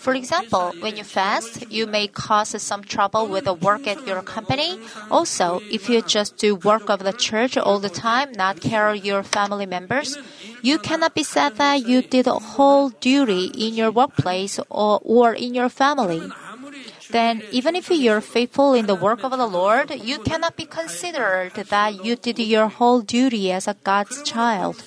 For 0.00 0.14
example, 0.14 0.72
when 0.80 0.96
you 0.96 1.04
fast, 1.04 1.70
you 1.70 1.86
may 1.86 2.08
cause 2.08 2.60
some 2.60 2.82
trouble 2.82 3.26
with 3.28 3.44
the 3.44 3.54
work 3.54 3.86
at 3.86 4.04
your 4.06 4.22
company. 4.22 4.80
Also, 5.10 5.60
if 5.70 5.88
you 5.88 6.02
just 6.02 6.36
do 6.36 6.56
work 6.56 6.88
of 6.90 7.04
the 7.04 7.12
church 7.12 7.56
all 7.56 7.78
the 7.78 7.90
time, 7.90 8.32
not 8.32 8.60
care 8.60 8.94
your 8.94 9.22
family 9.22 9.66
members, 9.66 10.18
you 10.62 10.78
cannot 10.78 11.14
be 11.14 11.22
said 11.22 11.56
that 11.56 11.86
you 11.86 12.02
did 12.02 12.26
a 12.26 12.38
whole 12.38 12.90
duty 12.90 13.46
in 13.54 13.74
your 13.74 13.90
workplace 13.90 14.58
or, 14.70 15.00
or 15.02 15.34
in 15.34 15.54
your 15.54 15.68
family 15.68 16.22
then 17.12 17.42
even 17.50 17.76
if 17.76 17.90
you're 17.90 18.20
faithful 18.20 18.74
in 18.74 18.86
the 18.86 18.94
work 18.94 19.22
of 19.22 19.30
the 19.30 19.46
Lord, 19.46 19.90
you 19.90 20.18
cannot 20.18 20.56
be 20.56 20.64
considered 20.64 21.52
that 21.54 22.04
you 22.04 22.16
did 22.16 22.38
your 22.38 22.68
whole 22.68 23.00
duty 23.00 23.52
as 23.52 23.68
a 23.68 23.76
God's 23.84 24.22
child. 24.22 24.82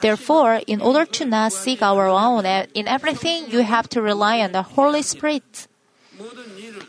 Therefore, 0.00 0.60
in 0.66 0.80
order 0.80 1.04
to 1.04 1.24
not 1.24 1.52
seek 1.52 1.82
our 1.82 2.06
own 2.06 2.46
eh, 2.46 2.66
in 2.74 2.88
everything, 2.88 3.50
you 3.50 3.62
have 3.62 3.88
to 3.90 4.00
rely 4.02 4.40
on 4.40 4.52
the 4.52 4.62
Holy 4.62 5.02
Spirit. 5.02 5.66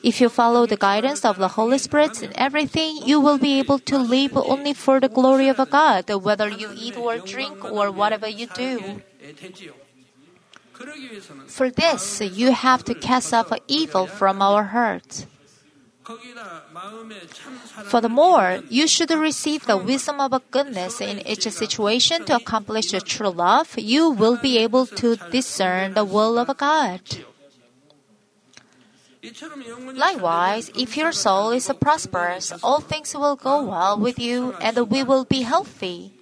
If 0.04 0.20
you 0.20 0.30
follow 0.30 0.66
the 0.66 0.78
guidance 0.78 1.24
of 1.24 1.38
the 1.38 1.48
Holy 1.48 1.78
Spirit 1.78 2.22
in 2.22 2.32
everything, 2.36 2.98
you 3.06 3.20
will 3.20 3.38
be 3.38 3.60
able 3.60 3.80
to 3.80 3.98
live 3.98 4.36
only 4.36 4.74
for 4.74 5.00
the 5.00 5.10
glory 5.10 5.48
of 5.48 5.58
God, 5.70 6.10
whether 6.10 6.50
you 6.50 6.70
eat 6.76 6.98
or 6.98 7.18
drink 7.20 7.64
or 7.64 7.92
whatever 7.92 8.28
you 8.28 8.48
do. 8.48 9.02
For 11.48 11.70
this, 11.70 12.22
you 12.22 12.52
have 12.52 12.84
to 12.86 12.94
cast 12.96 13.34
off 13.34 13.52
evil 13.68 14.08
from 14.08 14.42
our 14.42 14.64
hearts. 14.64 15.26
Furthermore, 17.86 18.64
you 18.70 18.88
should 18.88 19.12
receive 19.12 19.66
the 19.66 19.78
wisdom 19.78 20.20
of 20.20 20.34
goodness 20.52 21.00
in 21.00 21.26
each 21.28 21.44
situation 21.44 22.26
to 22.26 22.36
accomplish 22.36 22.92
your 22.92 23.02
true 23.02 23.30
love. 23.30 23.78
You 23.78 24.10
will 24.10 24.38
be 24.38 24.58
able 24.58 24.88
to 24.88 25.16
discern 25.30 25.94
the 25.94 26.04
will 26.04 26.38
of 26.38 26.56
God. 26.58 27.02
Likewise, 29.94 30.72
if 30.76 30.98
your 30.98 31.12
soul 31.12 31.52
is 31.52 31.72
prosperous, 31.80 32.52
all 32.64 32.80
things 32.80 33.14
will 33.14 33.36
go 33.36 33.62
well 33.64 34.00
with 34.00 34.18
you 34.18 34.54
and 34.60 34.90
we 34.90 35.04
will 35.04 35.26
be 35.26 35.44
healthy, 35.44 36.14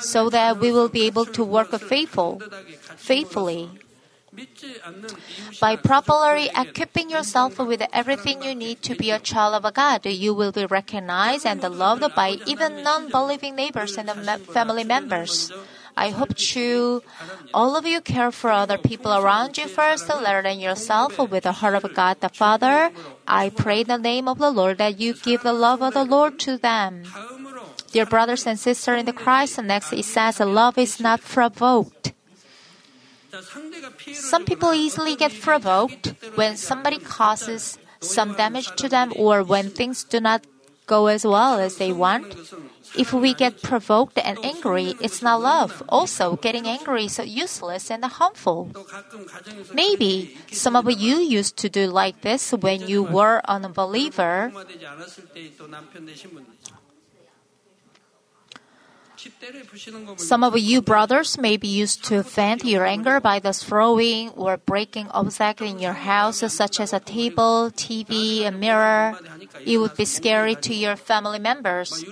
so 0.00 0.30
that 0.30 0.58
we 0.58 0.72
will 0.72 0.88
be 0.88 1.06
able 1.06 1.26
to 1.26 1.44
work 1.44 1.70
faithful, 1.70 2.40
faithfully. 2.96 3.70
By 5.60 5.76
properly 5.76 6.48
equipping 6.56 7.10
yourself 7.10 7.58
with 7.58 7.82
everything 7.92 8.42
you 8.42 8.54
need 8.54 8.80
to 8.82 8.94
be 8.94 9.10
a 9.10 9.18
child 9.18 9.62
of 9.62 9.74
God, 9.74 10.06
you 10.06 10.32
will 10.32 10.52
be 10.52 10.64
recognized 10.64 11.44
and 11.44 11.60
loved 11.62 12.14
by 12.14 12.38
even 12.46 12.82
non 12.82 13.10
believing 13.10 13.56
neighbors 13.56 13.98
and 13.98 14.08
family 14.46 14.84
members. 14.84 15.52
I 15.94 16.08
hope 16.08 16.32
you, 16.56 17.02
all 17.52 17.76
of 17.76 17.84
you 17.84 18.00
care 18.00 18.32
for 18.32 18.50
other 18.50 18.78
people 18.78 19.12
around 19.12 19.58
you 19.58 19.68
first, 19.68 20.08
rather 20.08 20.40
than 20.40 20.58
yourself 20.58 21.18
with 21.18 21.44
the 21.44 21.52
heart 21.52 21.74
of 21.74 21.94
God 21.94 22.20
the 22.20 22.30
Father. 22.30 22.90
I 23.28 23.50
pray 23.50 23.82
in 23.82 23.88
the 23.88 23.98
name 23.98 24.28
of 24.28 24.38
the 24.38 24.50
Lord 24.50 24.78
that 24.78 24.98
you 24.98 25.12
give 25.12 25.42
the 25.42 25.52
love 25.52 25.82
of 25.82 25.92
the 25.92 26.04
Lord 26.04 26.38
to 26.40 26.56
them. 26.56 27.04
Dear 27.92 28.06
brothers 28.06 28.46
and 28.46 28.58
sisters 28.58 29.00
in 29.00 29.06
the 29.06 29.12
Christ, 29.12 29.62
next 29.62 29.92
it 29.92 30.04
says 30.04 30.40
love 30.40 30.78
is 30.78 30.98
not 30.98 31.20
provoked. 31.20 32.12
Some 34.12 34.44
people 34.44 34.72
easily 34.74 35.16
get 35.16 35.32
provoked 35.40 36.14
when 36.34 36.56
somebody 36.56 36.98
causes 36.98 37.78
some 38.00 38.34
damage 38.34 38.74
to 38.76 38.88
them 38.88 39.12
or 39.16 39.42
when 39.42 39.70
things 39.70 40.04
do 40.04 40.20
not 40.20 40.44
go 40.86 41.06
as 41.06 41.24
well 41.24 41.58
as 41.58 41.76
they 41.76 41.92
want. 41.92 42.34
If 42.96 43.12
we 43.12 43.32
get 43.32 43.62
provoked 43.62 44.18
and 44.18 44.36
angry, 44.44 44.94
it's 45.00 45.22
not 45.22 45.40
love. 45.40 45.82
Also, 45.88 46.36
getting 46.36 46.66
angry 46.66 47.06
is 47.06 47.18
useless 47.18 47.90
and 47.90 48.04
harmful. 48.04 48.68
Maybe 49.72 50.36
some 50.50 50.76
of 50.76 50.90
you 50.90 51.16
used 51.16 51.56
to 51.58 51.70
do 51.70 51.86
like 51.86 52.20
this 52.20 52.52
when 52.52 52.86
you 52.86 53.02
were 53.02 53.40
an 53.48 53.64
unbeliever. 53.64 54.52
Some 60.16 60.44
of 60.44 60.58
you 60.58 60.82
brothers 60.82 61.38
may 61.38 61.56
be 61.56 61.68
used 61.68 62.04
to 62.04 62.22
vent 62.22 62.64
your 62.64 62.86
anger 62.86 63.20
by 63.20 63.38
the 63.38 63.52
throwing 63.52 64.30
or 64.30 64.56
breaking 64.56 65.08
objects 65.10 65.62
in 65.62 65.78
your 65.78 65.92
house, 65.92 66.40
such 66.52 66.80
as 66.80 66.92
a 66.92 67.00
table, 67.00 67.70
TV, 67.74 68.46
a 68.46 68.50
mirror. 68.50 69.18
It 69.64 69.78
would 69.78 69.96
be 69.96 70.04
scary 70.04 70.54
to 70.56 70.74
your 70.74 70.96
family 70.96 71.38
members. 71.38 72.04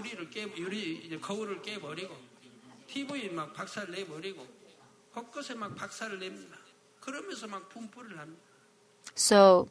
So, 9.14 9.68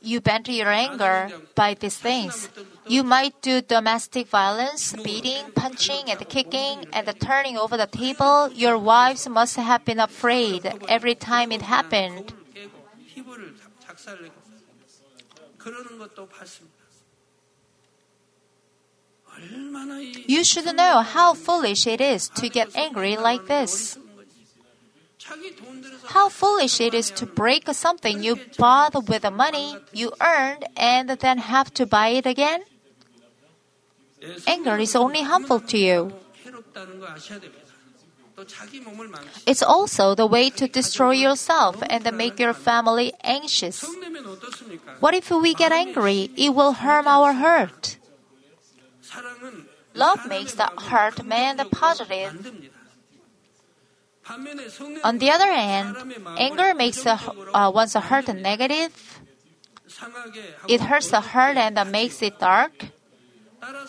you 0.00 0.20
vent 0.20 0.48
your 0.48 0.70
anger 0.70 1.30
by 1.54 1.74
these 1.74 1.98
things. 1.98 2.48
You 2.86 3.02
might 3.02 3.40
do 3.42 3.60
domestic 3.60 4.28
violence, 4.28 4.94
beating, 5.02 5.50
punching, 5.54 6.10
and 6.10 6.28
kicking, 6.28 6.86
and 6.92 7.08
turning 7.20 7.58
over 7.58 7.76
the 7.76 7.86
table. 7.86 8.50
Your 8.52 8.78
wives 8.78 9.28
must 9.28 9.56
have 9.56 9.84
been 9.84 9.98
afraid 9.98 10.70
every 10.88 11.14
time 11.14 11.50
it 11.50 11.62
happened. 11.62 12.32
You 20.26 20.44
should 20.44 20.76
know 20.76 21.00
how 21.00 21.34
foolish 21.34 21.86
it 21.86 22.00
is 22.00 22.28
to 22.40 22.48
get 22.48 22.74
angry 22.76 23.16
like 23.16 23.46
this. 23.46 23.98
How 26.06 26.28
foolish 26.28 26.80
it 26.80 26.94
is 26.94 27.10
to 27.12 27.26
break 27.26 27.68
something 27.72 28.22
you 28.22 28.38
bought 28.58 29.08
with 29.08 29.22
the 29.22 29.30
money 29.30 29.76
you 29.92 30.12
earned 30.20 30.64
and 30.76 31.10
then 31.10 31.38
have 31.38 31.72
to 31.74 31.86
buy 31.86 32.08
it 32.08 32.26
again. 32.26 32.62
Anger 34.46 34.78
is 34.78 34.94
only 34.94 35.22
harmful 35.22 35.60
to 35.60 35.78
you. 35.78 36.12
It's 39.46 39.62
also 39.62 40.14
the 40.14 40.26
way 40.26 40.50
to 40.50 40.68
destroy 40.68 41.12
yourself 41.12 41.82
and 41.88 42.04
make 42.16 42.38
your 42.38 42.52
family 42.52 43.12
anxious. 43.24 43.84
What 45.00 45.14
if 45.14 45.30
we 45.30 45.54
get 45.54 45.72
angry? 45.72 46.30
It 46.36 46.54
will 46.54 46.72
harm 46.72 47.08
our 47.08 47.32
heart. 47.32 47.96
Love 49.94 50.26
makes 50.28 50.52
the 50.52 50.68
heart 50.76 51.24
mend 51.24 51.62
positive. 51.70 52.52
On 55.04 55.18
the 55.18 55.30
other 55.30 55.52
hand, 55.52 55.96
anger 56.36 56.74
makes 56.74 57.06
a, 57.06 57.20
uh, 57.54 57.70
one's 57.70 57.94
heart 57.94 58.28
negative. 58.34 59.20
It 60.68 60.80
hurts 60.80 61.10
the 61.10 61.20
heart 61.20 61.56
and 61.56 61.78
makes 61.92 62.22
it 62.22 62.38
dark. 62.38 62.90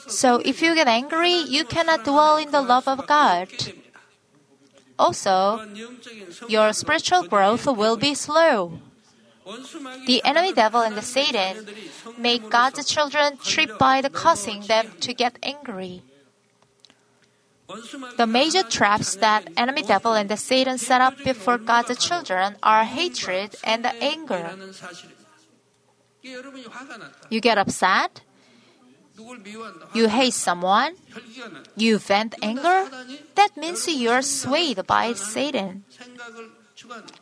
So 0.08 0.42
if 0.46 0.62
you 0.62 0.76
get 0.76 0.88
angry, 0.88 1.34
you 1.34 1.66
cannot 1.66 2.04
dwell 2.04 2.38
in 2.38 2.52
the 2.52 2.62
love 2.62 2.88
of 2.88 3.08
God. 3.08 3.50
Also, 5.00 5.62
your 6.48 6.74
spiritual 6.74 7.24
growth 7.24 7.66
will 7.68 7.98
be 7.98 8.14
slow. 8.14 8.80
The 10.06 10.22
enemy 10.26 10.54
devil 10.54 10.82
and 10.82 10.98
the 10.98 11.02
Satan 11.02 11.68
make 12.18 12.50
God's 12.50 12.84
children 12.86 13.38
trip 13.38 13.78
by 13.78 14.02
the 14.02 14.10
causing 14.10 14.62
them 14.62 14.92
to 15.02 15.14
get 15.14 15.38
angry. 15.42 16.04
The 18.18 18.28
major 18.28 18.64
traps 18.64 19.16
that 19.16 19.50
enemy 19.58 19.82
devil 19.84 20.14
and 20.14 20.30
the 20.30 20.38
Satan 20.38 20.78
set 20.78 21.02
up 21.02 21.16
before 21.24 21.58
God's 21.58 21.98
children 21.98 22.56
are 22.64 22.86
hatred 22.86 23.56
and 23.64 23.86
anger. 23.86 24.56
You 27.30 27.42
get 27.42 27.58
upset, 27.58 28.22
you 29.94 30.08
hate 30.08 30.34
someone, 30.34 30.96
you 31.76 31.98
vent 31.98 32.36
anger, 32.42 32.88
that 33.36 33.58
means 33.58 33.88
you're 33.88 34.22
swayed 34.22 34.88
by 34.88 35.14
Satan. 35.14 35.84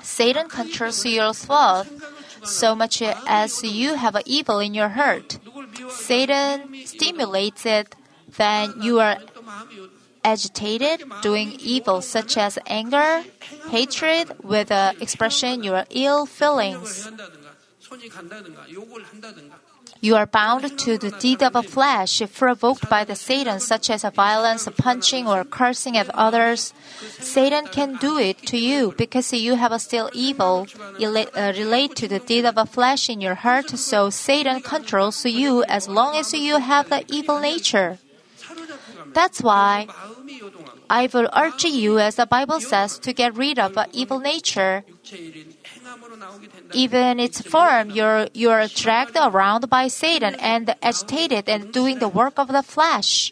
Satan 0.01 0.47
controls 0.47 1.05
your 1.05 1.33
thought 1.33 1.87
so 2.43 2.75
much 2.75 3.01
as 3.01 3.63
you 3.63 3.95
have 3.95 4.15
evil 4.25 4.59
in 4.59 4.73
your 4.75 4.89
heart. 4.89 5.39
Satan 5.89 6.85
stimulates 6.85 7.65
it, 7.65 7.95
then 8.37 8.73
you 8.81 8.99
are 8.99 9.17
agitated, 10.25 11.05
doing 11.21 11.53
evil 11.61 12.01
such 12.01 12.35
as 12.37 12.57
anger, 12.65 13.23
hatred, 13.69 14.33
with 14.41 14.69
the 14.73 14.97
expression 14.99 15.61
your 15.61 15.85
ill 15.91 16.25
feelings. 16.25 17.07
You 20.01 20.15
are 20.15 20.25
bound 20.25 20.77
to 20.85 20.97
the 20.97 21.11
deed 21.11 21.41
of 21.41 21.55
a 21.55 21.63
flesh 21.63 22.21
provoked 22.33 22.89
by 22.89 23.05
the 23.05 23.15
Satan, 23.15 23.59
such 23.59 23.89
as 23.89 24.03
violence, 24.03 24.67
punching, 24.77 25.27
or 25.27 25.43
cursing 25.43 25.97
at 25.97 26.09
others. 26.13 26.73
Satan 27.19 27.65
can 27.67 27.95
do 27.97 28.17
it 28.17 28.37
to 28.49 28.57
you 28.57 28.93
because 28.97 29.31
you 29.33 29.55
have 29.55 29.71
a 29.71 29.79
still 29.79 30.09
evil 30.13 30.67
uh, 30.77 31.53
relate 31.57 31.95
to 31.95 32.07
the 32.07 32.19
deed 32.19 32.45
of 32.45 32.57
a 32.57 32.65
flesh 32.65 33.09
in 33.09 33.21
your 33.21 33.35
heart. 33.35 33.69
So 33.69 34.09
Satan 34.09 34.61
controls 34.61 35.25
you 35.25 35.63
as 35.63 35.87
long 35.87 36.15
as 36.17 36.33
you 36.33 36.59
have 36.59 36.89
the 36.89 37.05
evil 37.07 37.39
nature. 37.39 37.97
That's 39.15 39.41
why 39.41 39.87
I 40.89 41.07
will 41.07 41.29
urge 41.31 41.63
you, 41.63 41.97
as 41.99 42.19
the 42.19 42.27
Bible 42.27 42.59
says, 42.59 42.99
to 42.99 43.13
get 43.13 43.33
rid 43.35 43.57
of 43.57 43.79
evil 43.93 44.19
nature. 44.19 44.83
Even 46.73 47.19
its 47.19 47.39
form, 47.41 47.89
you're, 47.91 48.27
you're 48.33 48.67
dragged 48.67 49.15
around 49.15 49.69
by 49.69 49.87
Satan 49.87 50.35
and 50.35 50.75
agitated 50.83 51.47
and 51.47 51.71
doing 51.71 51.99
the 51.99 52.09
work 52.09 52.37
of 52.37 52.49
the 52.49 52.61
flesh. 52.61 53.31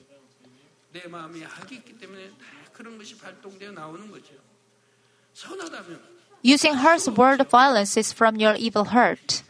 Using 6.41 6.73
harsh 6.75 7.07
word 7.07 7.47
violence 7.49 7.97
is 7.97 8.13
from 8.13 8.37
your 8.37 8.55
evil 8.55 8.85
heart. 8.85 9.43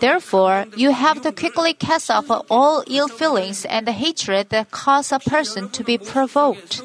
Therefore, 0.00 0.66
you 0.76 0.92
have 0.92 1.22
to 1.22 1.32
quickly 1.32 1.74
cast 1.74 2.10
off 2.10 2.30
all 2.50 2.84
ill 2.86 3.08
feelings 3.08 3.64
and 3.64 3.86
the 3.86 3.92
hatred 3.92 4.50
that 4.50 4.70
cause 4.70 5.12
a 5.12 5.18
person 5.18 5.68
to 5.70 5.84
be 5.84 5.98
provoked. 5.98 6.82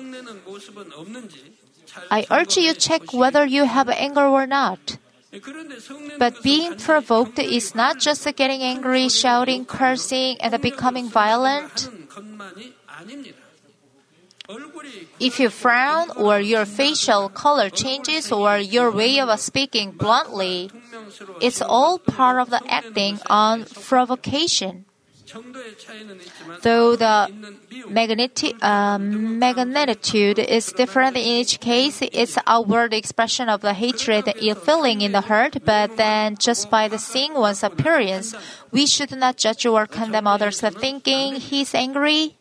I 2.11 2.25
urge 2.31 2.57
you 2.57 2.73
to 2.73 2.79
check 2.79 3.13
whether 3.13 3.45
you 3.45 3.65
have 3.65 3.89
anger 3.89 4.25
or 4.25 4.45
not. 4.45 4.97
But 6.17 6.41
being 6.41 6.75
provoked 6.75 7.37
is 7.37 7.75
not 7.75 7.99
just 7.99 8.25
getting 8.35 8.61
angry, 8.63 9.09
shouting, 9.09 9.65
cursing, 9.65 10.37
and 10.41 10.61
becoming 10.61 11.07
violent. 11.07 11.89
If 15.19 15.39
you 15.39 15.49
frown 15.49 16.09
or 16.15 16.39
your 16.39 16.65
facial 16.65 17.29
color 17.29 17.69
changes 17.69 18.31
or 18.31 18.57
your 18.57 18.89
way 18.89 19.19
of 19.19 19.39
speaking 19.39 19.91
bluntly, 19.91 20.71
it's 21.39 21.61
all 21.61 21.99
part 21.99 22.41
of 22.41 22.49
the 22.49 22.61
acting 22.67 23.19
on 23.29 23.65
provocation. 23.65 24.85
Though 26.63 26.95
the 26.95 27.29
magnitude, 27.87 28.55
uh, 28.63 28.65
um, 28.65 29.37
magnitude 29.37 30.39
is 30.39 30.73
different 30.73 31.17
in 31.17 31.23
each 31.23 31.59
case, 31.59 32.01
it's 32.01 32.39
outward 32.47 32.95
expression 32.95 33.47
of 33.47 33.61
the 33.61 33.75
hatred 33.75 34.27
and 34.27 34.35
ill 34.41 34.55
feeling 34.55 35.01
in 35.01 35.11
the 35.11 35.21
heart, 35.21 35.57
but 35.63 35.97
then 35.97 36.35
just 36.37 36.71
by 36.71 36.87
the 36.87 36.97
seeing 36.97 37.35
one's 37.35 37.61
appearance, 37.61 38.33
we 38.71 38.87
should 38.87 39.11
not 39.11 39.37
judge 39.37 39.67
or 39.67 39.85
condemn 39.85 40.25
others 40.25 40.61
for 40.61 40.71
thinking 40.71 41.35
he's 41.35 41.75
angry. 41.75 42.38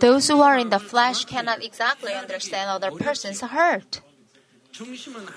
Those 0.00 0.28
who 0.28 0.42
are 0.42 0.58
in 0.58 0.70
the 0.70 0.78
flesh 0.78 1.24
cannot 1.24 1.64
exactly 1.64 2.12
understand 2.12 2.70
other 2.70 2.90
person's 2.90 3.40
hurt. 3.40 4.00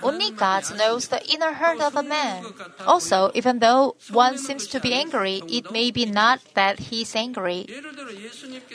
Only 0.01 0.31
God 0.31 0.63
knows 0.77 1.07
the 1.07 1.21
inner 1.31 1.53
heart 1.53 1.81
of 1.81 1.95
a 1.95 2.03
man. 2.03 2.45
Also, 2.85 3.31
even 3.33 3.59
though 3.59 3.95
one 4.11 4.37
seems 4.37 4.67
to 4.67 4.79
be 4.79 4.93
angry, 4.93 5.41
it 5.47 5.71
may 5.71 5.91
be 5.91 6.05
not 6.05 6.39
that 6.55 6.79
he 6.79 7.01
is 7.01 7.15
angry. 7.15 7.67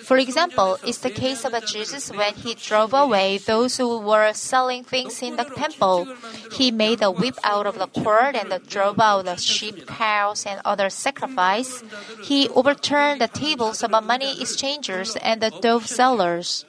For 0.05 0.17
example, 0.17 0.79
it's 0.85 0.99
the 0.99 1.11
case 1.11 1.45
of 1.45 1.53
Jesus 1.67 2.11
when 2.11 2.35
he 2.35 2.55
drove 2.55 2.95
away 2.95 3.39
those 3.39 3.77
who 3.77 3.99
were 3.99 4.33
selling 4.33 4.85
things 4.85 5.23
in 5.23 5.37
the 5.37 5.45
temple. 5.45 6.09
He 6.53 6.71
made 6.71 7.03
a 7.03 7.11
whip 7.11 7.39
out 7.45 7.67
of 7.67 7.79
the 7.79 7.89
cord 7.89 8.37
and 8.37 8.51
drove 8.69 9.01
out 9.01 9.25
the 9.25 9.37
sheep, 9.37 9.87
cows, 9.87 10.47
and 10.47 10.61
other 10.65 10.91
sacrifice. 10.91 11.83
He 12.23 12.49
overturned 12.49 13.21
the 13.21 13.29
tables 13.29 13.83
of 13.83 13.91
money 13.91 14.41
exchangers 14.41 15.17
and 15.17 15.41
the 15.41 15.51
dove 15.51 15.87
sellers. 15.87 16.65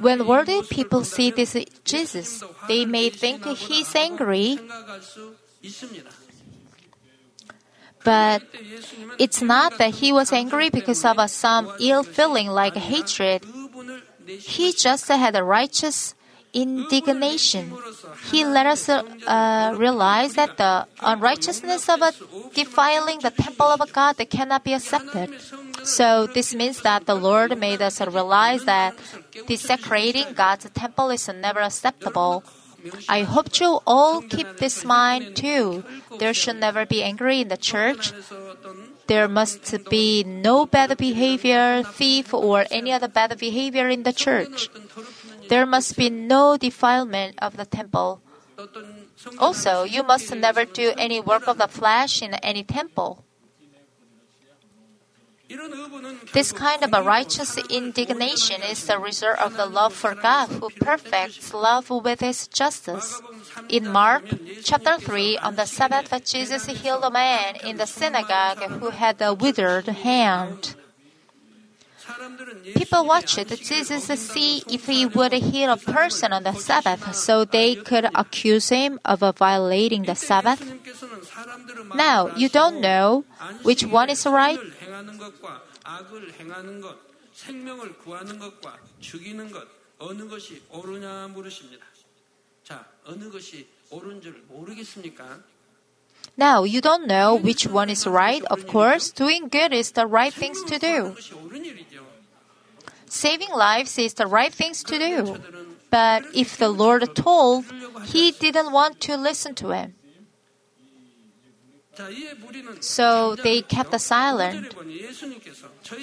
When 0.00 0.26
worldly 0.26 0.62
people 0.68 1.04
see 1.04 1.30
this 1.30 1.56
Jesus, 1.84 2.42
they 2.68 2.84
may 2.84 3.10
think 3.10 3.44
he's 3.46 3.94
angry. 3.94 4.58
But 8.02 8.42
it's 9.18 9.42
not 9.42 9.78
that 9.78 9.94
he 9.96 10.12
was 10.12 10.32
angry 10.32 10.70
because 10.70 11.04
of 11.04 11.18
some 11.30 11.70
ill 11.80 12.02
feeling 12.02 12.48
like 12.48 12.74
hatred. 12.74 13.44
He 14.26 14.72
just 14.72 15.08
had 15.08 15.36
a 15.36 15.44
righteous 15.44 16.14
indignation. 16.52 17.72
He 18.30 18.44
let 18.44 18.66
us 18.66 18.88
uh, 18.88 19.74
realize 19.76 20.34
that 20.34 20.56
the 20.56 20.86
unrighteousness 21.00 21.88
of 21.88 22.00
defiling 22.54 23.20
the 23.20 23.30
temple 23.30 23.66
of 23.66 23.92
God 23.92 24.16
cannot 24.30 24.64
be 24.64 24.74
accepted. 24.74 25.30
So 25.84 26.26
this 26.26 26.54
means 26.54 26.82
that 26.82 27.06
the 27.06 27.14
Lord 27.14 27.58
made 27.58 27.82
us 27.82 28.00
realize 28.00 28.64
that 28.64 28.94
desecrating 29.46 30.34
God's 30.34 30.68
temple 30.70 31.10
is 31.10 31.28
never 31.28 31.60
acceptable. 31.60 32.44
I 33.08 33.22
hope 33.22 33.60
you 33.60 33.80
all 33.86 34.22
keep 34.22 34.56
this 34.56 34.84
mind 34.84 35.36
too. 35.36 35.84
There 36.18 36.32
should 36.32 36.56
never 36.56 36.86
be 36.86 37.02
anger 37.02 37.28
in 37.28 37.48
the 37.48 37.56
church. 37.56 38.12
There 39.06 39.28
must 39.28 39.90
be 39.90 40.24
no 40.24 40.66
bad 40.66 40.96
behavior, 40.96 41.82
thief, 41.82 42.32
or 42.32 42.64
any 42.70 42.92
other 42.92 43.08
bad 43.08 43.36
behavior 43.38 43.88
in 43.88 44.04
the 44.04 44.12
church. 44.12 44.70
There 45.48 45.66
must 45.66 45.96
be 45.96 46.08
no 46.10 46.56
defilement 46.56 47.34
of 47.42 47.56
the 47.56 47.66
temple. 47.66 48.22
Also, 49.38 49.82
you 49.84 50.02
must 50.02 50.32
never 50.34 50.64
do 50.64 50.92
any 50.96 51.20
work 51.20 51.48
of 51.48 51.58
the 51.58 51.68
flesh 51.68 52.22
in 52.22 52.34
any 52.34 52.62
temple. 52.62 53.24
This 56.32 56.52
kind 56.52 56.84
of 56.84 56.92
a 56.92 57.02
righteous 57.02 57.58
indignation 57.68 58.62
is 58.62 58.86
the 58.86 58.98
result 58.98 59.38
of 59.38 59.56
the 59.56 59.66
love 59.66 59.92
for 59.94 60.14
God 60.14 60.48
who 60.48 60.70
perfects 60.70 61.52
love 61.52 61.90
with 61.90 62.20
his 62.20 62.46
justice. 62.46 63.20
In 63.68 63.88
Mark 63.90 64.22
chapter 64.62 64.98
3, 64.98 65.38
on 65.38 65.56
the 65.56 65.66
Sabbath, 65.66 66.24
Jesus 66.24 66.66
healed 66.66 67.02
a 67.02 67.10
man 67.10 67.56
in 67.64 67.78
the 67.78 67.86
synagogue 67.86 68.62
who 68.78 68.90
had 68.90 69.20
a 69.20 69.34
withered 69.34 69.86
hand. 69.86 70.76
People 72.74 73.06
watched 73.06 73.38
Jesus 73.62 74.04
see 74.04 74.62
if 74.68 74.86
he 74.86 75.06
would 75.06 75.32
heal 75.32 75.72
a 75.72 75.76
person 75.76 76.32
on 76.32 76.42
the 76.42 76.54
Sabbath 76.54 77.14
so 77.14 77.44
they 77.44 77.74
could 77.74 78.08
accuse 78.14 78.68
him 78.68 79.00
of 79.04 79.20
violating 79.36 80.04
the 80.04 80.14
Sabbath. 80.14 80.62
Now, 81.94 82.34
you 82.36 82.48
don't 82.48 82.80
know 82.80 83.24
which 83.62 83.84
one 83.84 84.10
is 84.10 84.26
right 84.26 84.58
악을 84.99 84.99
행하는 84.99 85.17
것과 85.17 85.63
악을 85.83 86.33
행하는 86.33 86.81
것, 86.81 86.97
생명을 87.33 87.97
구하는 87.99 88.37
것과 88.39 88.77
죽이는 88.99 89.51
것 89.51 89.67
어느 89.97 90.27
것이 90.27 90.61
옳으냐 90.69 91.29
물으십니다. 91.29 91.85
자, 92.63 92.85
어느 93.05 93.29
것이 93.29 93.67
옳은 93.89 94.21
줄 94.21 94.43
모르겠습니까? 94.47 95.39
Now, 96.37 96.63
you 96.63 96.81
don't 96.81 97.05
know 97.07 97.35
which 97.35 97.69
one 97.69 97.89
is 97.89 98.07
right. 98.07 98.43
Of 98.49 98.67
course, 98.67 99.11
doing 99.13 99.47
good 99.49 99.73
is 99.73 99.91
the 99.91 100.07
right 100.07 100.33
things 100.33 100.63
to 100.65 100.79
do. 100.79 101.13
구하는 101.13 101.15
것이 101.15 101.33
옳은 101.33 101.65
일이죠. 101.65 102.05
Saving 103.07 103.53
lives 103.53 103.99
is 104.01 104.15
the 104.15 104.27
right 104.27 104.53
things 104.53 104.83
to 104.83 104.97
do. 104.97 105.37
But 105.91 106.25
if 106.33 106.57
the 106.57 106.67
Lord 106.67 107.15
told, 107.15 107.65
he 108.03 108.31
didn't 108.31 108.73
want 108.73 108.99
to 109.07 109.15
listen 109.15 109.55
to 109.55 109.71
him. 109.71 109.93
So 112.80 113.34
they 113.36 113.62
kept 113.62 113.98
silent. 114.00 114.74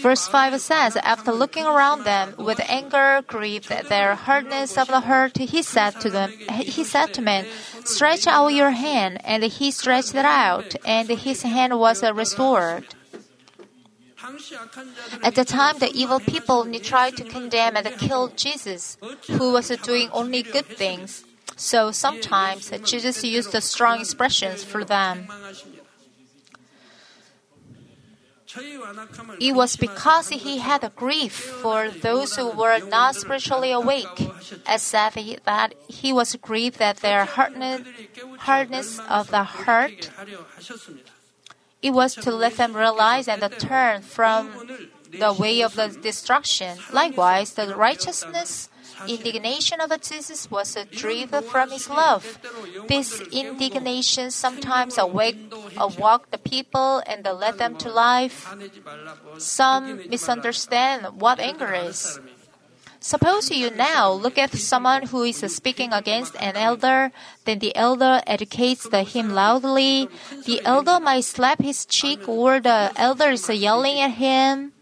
Verse 0.01 0.27
5 0.27 0.59
says, 0.61 0.97
After 0.97 1.31
looking 1.31 1.65
around 1.65 2.03
them 2.03 2.35
with 2.37 2.59
anger, 2.67 3.23
grief 3.25 3.71
at 3.71 3.89
their 3.89 4.15
hardness 4.15 4.77
of 4.77 4.87
the 4.87 5.01
heart, 5.01 5.37
he 5.37 5.61
said 5.61 5.99
to 6.01 6.09
them, 6.09 6.31
he 6.59 6.83
said 6.83 7.13
to 7.13 7.21
men, 7.21 7.45
Stretch 7.85 8.27
out 8.27 8.47
your 8.49 8.71
hand, 8.71 9.19
and 9.23 9.43
he 9.43 9.71
stretched 9.71 10.15
it 10.15 10.25
out, 10.25 10.75
and 10.85 11.09
his 11.09 11.43
hand 11.43 11.79
was 11.79 12.03
restored. 12.03 12.85
At 15.23 15.35
the 15.35 15.45
time, 15.45 15.79
the 15.79 15.91
evil 15.93 16.19
people 16.19 16.65
tried 16.79 17.15
to 17.17 17.23
condemn 17.23 17.77
and 17.77 17.87
kill 17.97 18.29
Jesus, 18.29 18.97
who 19.27 19.53
was 19.53 19.69
doing 19.83 20.09
only 20.11 20.43
good 20.43 20.65
things. 20.65 21.23
So 21.55 21.91
sometimes 21.91 22.69
Jesus 22.83 23.23
used 23.23 23.51
strong 23.63 23.99
expressions 23.99 24.63
for 24.63 24.83
them. 24.83 25.27
It 29.39 29.53
was 29.55 29.75
because 29.75 30.29
he 30.29 30.59
had 30.59 30.83
a 30.83 30.89
grief 30.89 31.33
for 31.33 31.89
those 31.89 32.35
who 32.35 32.49
were 32.51 32.79
not 32.79 33.15
spiritually 33.15 33.71
awake, 33.71 34.29
as 34.65 34.91
that 34.91 35.73
he 35.87 36.13
was 36.13 36.35
grieved 36.35 36.81
at 36.81 36.97
their 36.97 37.25
hardness, 37.25 37.81
hardness 38.39 38.99
of 38.99 39.31
the 39.31 39.43
heart. 39.43 40.09
It 41.81 41.91
was 41.91 42.15
to 42.15 42.31
let 42.31 42.55
them 42.57 42.75
realize 42.75 43.27
and 43.27 43.43
turn 43.59 44.01
from 44.01 44.51
the 45.11 45.33
way 45.33 45.61
of 45.61 45.75
the 45.75 45.89
destruction. 45.89 46.77
Likewise, 46.91 47.53
the 47.53 47.75
righteousness 47.75 48.69
indignation 49.07 49.81
of 49.81 49.91
Jesus 50.01 50.49
was 50.49 50.75
a 50.75 50.85
driven 50.85 51.43
from 51.43 51.71
his 51.71 51.89
love. 51.89 52.39
This 52.87 53.21
indignation 53.31 54.31
sometimes 54.31 54.97
awake, 54.97 55.37
uh, 55.51 55.85
awoke 55.89 56.31
the 56.31 56.37
people 56.37 57.03
and 57.05 57.25
led 57.25 57.57
them 57.57 57.75
to 57.77 57.89
life. 57.91 58.53
Some 59.37 60.09
misunderstand 60.09 61.19
what 61.19 61.39
anger 61.39 61.73
is. 61.73 62.19
Suppose 62.99 63.51
you 63.51 63.69
now 63.69 64.11
look 64.11 64.37
at 64.37 64.51
someone 64.53 65.07
who 65.07 65.23
is 65.23 65.39
speaking 65.53 65.93
against 65.93 66.35
an 66.41 66.57
elder, 66.57 67.11
then 67.45 67.59
the 67.59 67.75
elder 67.75 68.21
educates 68.25 68.89
the 68.89 69.03
him 69.03 69.29
loudly. 69.29 70.09
The 70.45 70.61
elder 70.65 70.99
might 70.99 71.23
slap 71.23 71.61
his 71.61 71.85
cheek 71.85 72.27
or 72.27 72.59
the 72.59 72.91
elder 72.95 73.29
is 73.29 73.47
yelling 73.49 74.01
at 74.01 74.17
him. 74.17 74.73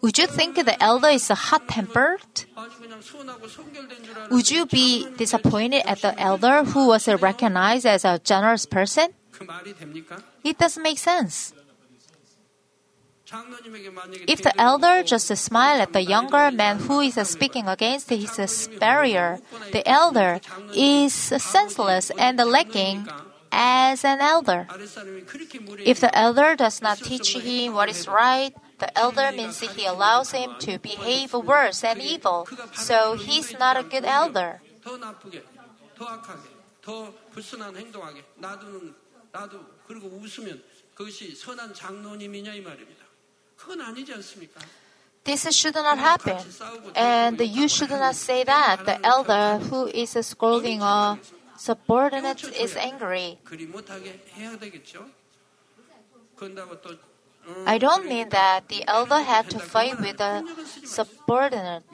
Would 0.00 0.18
you 0.18 0.26
think 0.26 0.56
the 0.56 0.82
elder 0.82 1.08
is 1.08 1.28
hot 1.28 1.68
tempered? 1.68 2.20
Would 4.30 4.50
you 4.50 4.66
be 4.66 5.06
disappointed 5.16 5.82
at 5.86 6.00
the 6.00 6.18
elder 6.18 6.64
who 6.64 6.88
was 6.88 7.08
recognized 7.08 7.86
as 7.86 8.04
a 8.04 8.18
generous 8.18 8.66
person? 8.66 9.12
It 10.44 10.58
doesn't 10.58 10.82
make 10.82 10.98
sense. 10.98 11.52
If 14.28 14.42
the 14.42 14.52
elder 14.58 15.02
just 15.02 15.26
smiled 15.36 15.80
at 15.80 15.92
the 15.92 16.02
younger 16.02 16.50
man 16.52 16.78
who 16.78 17.00
is 17.00 17.14
speaking 17.28 17.66
against 17.66 18.08
his 18.08 18.30
superior, 18.30 19.40
the 19.72 19.86
elder 19.86 20.40
is 20.72 21.12
senseless 21.12 22.12
and 22.18 22.38
lacking 22.38 23.08
as 23.56 24.04
an 24.04 24.20
elder. 24.20 24.68
If 25.84 26.00
the 26.00 26.12
elder 26.12 26.54
does 26.54 26.82
not 26.82 26.98
teach 26.98 27.34
him 27.34 27.72
what 27.72 27.88
is 27.88 28.06
right, 28.06 28.54
the 28.78 28.92
elder 28.98 29.32
means 29.32 29.58
he 29.60 29.86
allows 29.86 30.32
him 30.32 30.50
to 30.60 30.78
behave 30.78 31.32
worse 31.32 31.82
and 31.82 32.00
evil, 32.00 32.46
so 32.74 33.16
he's 33.16 33.58
not 33.58 33.78
a 33.78 33.82
good 33.82 34.04
elder. 34.04 34.60
This 45.24 45.56
should 45.56 45.74
not 45.74 45.98
happen. 45.98 46.38
And 46.94 47.40
you 47.40 47.68
should 47.68 47.90
not 47.90 48.14
say 48.14 48.44
that 48.44 48.84
the 48.84 49.04
elder 49.04 49.58
who 49.64 49.86
is 49.86 50.10
scolding 50.20 50.82
or 50.82 51.18
subordinate 51.58 52.44
is 52.44 52.76
angry. 52.76 53.38
I 57.66 57.78
don't 57.78 58.06
mean 58.06 58.28
that 58.30 58.68
the 58.68 58.84
elder 58.88 59.20
had 59.20 59.48
to 59.50 59.58
fight 59.58 60.00
with 60.00 60.18
the 60.18 60.44
subordinate. 60.84 61.84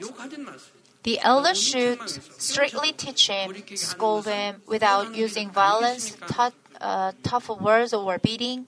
The 1.03 1.19
elder 1.19 1.53
should 1.53 1.99
strictly 2.09 2.91
teach 2.93 3.27
him, 3.27 3.53
scold 3.75 4.25
him 4.25 4.61
without 4.67 5.15
using 5.15 5.51
violence, 5.51 6.15
tough, 6.27 6.53
uh, 6.79 7.11
tough 7.23 7.49
words 7.49 7.93
or 7.93 8.17
beating. 8.17 8.67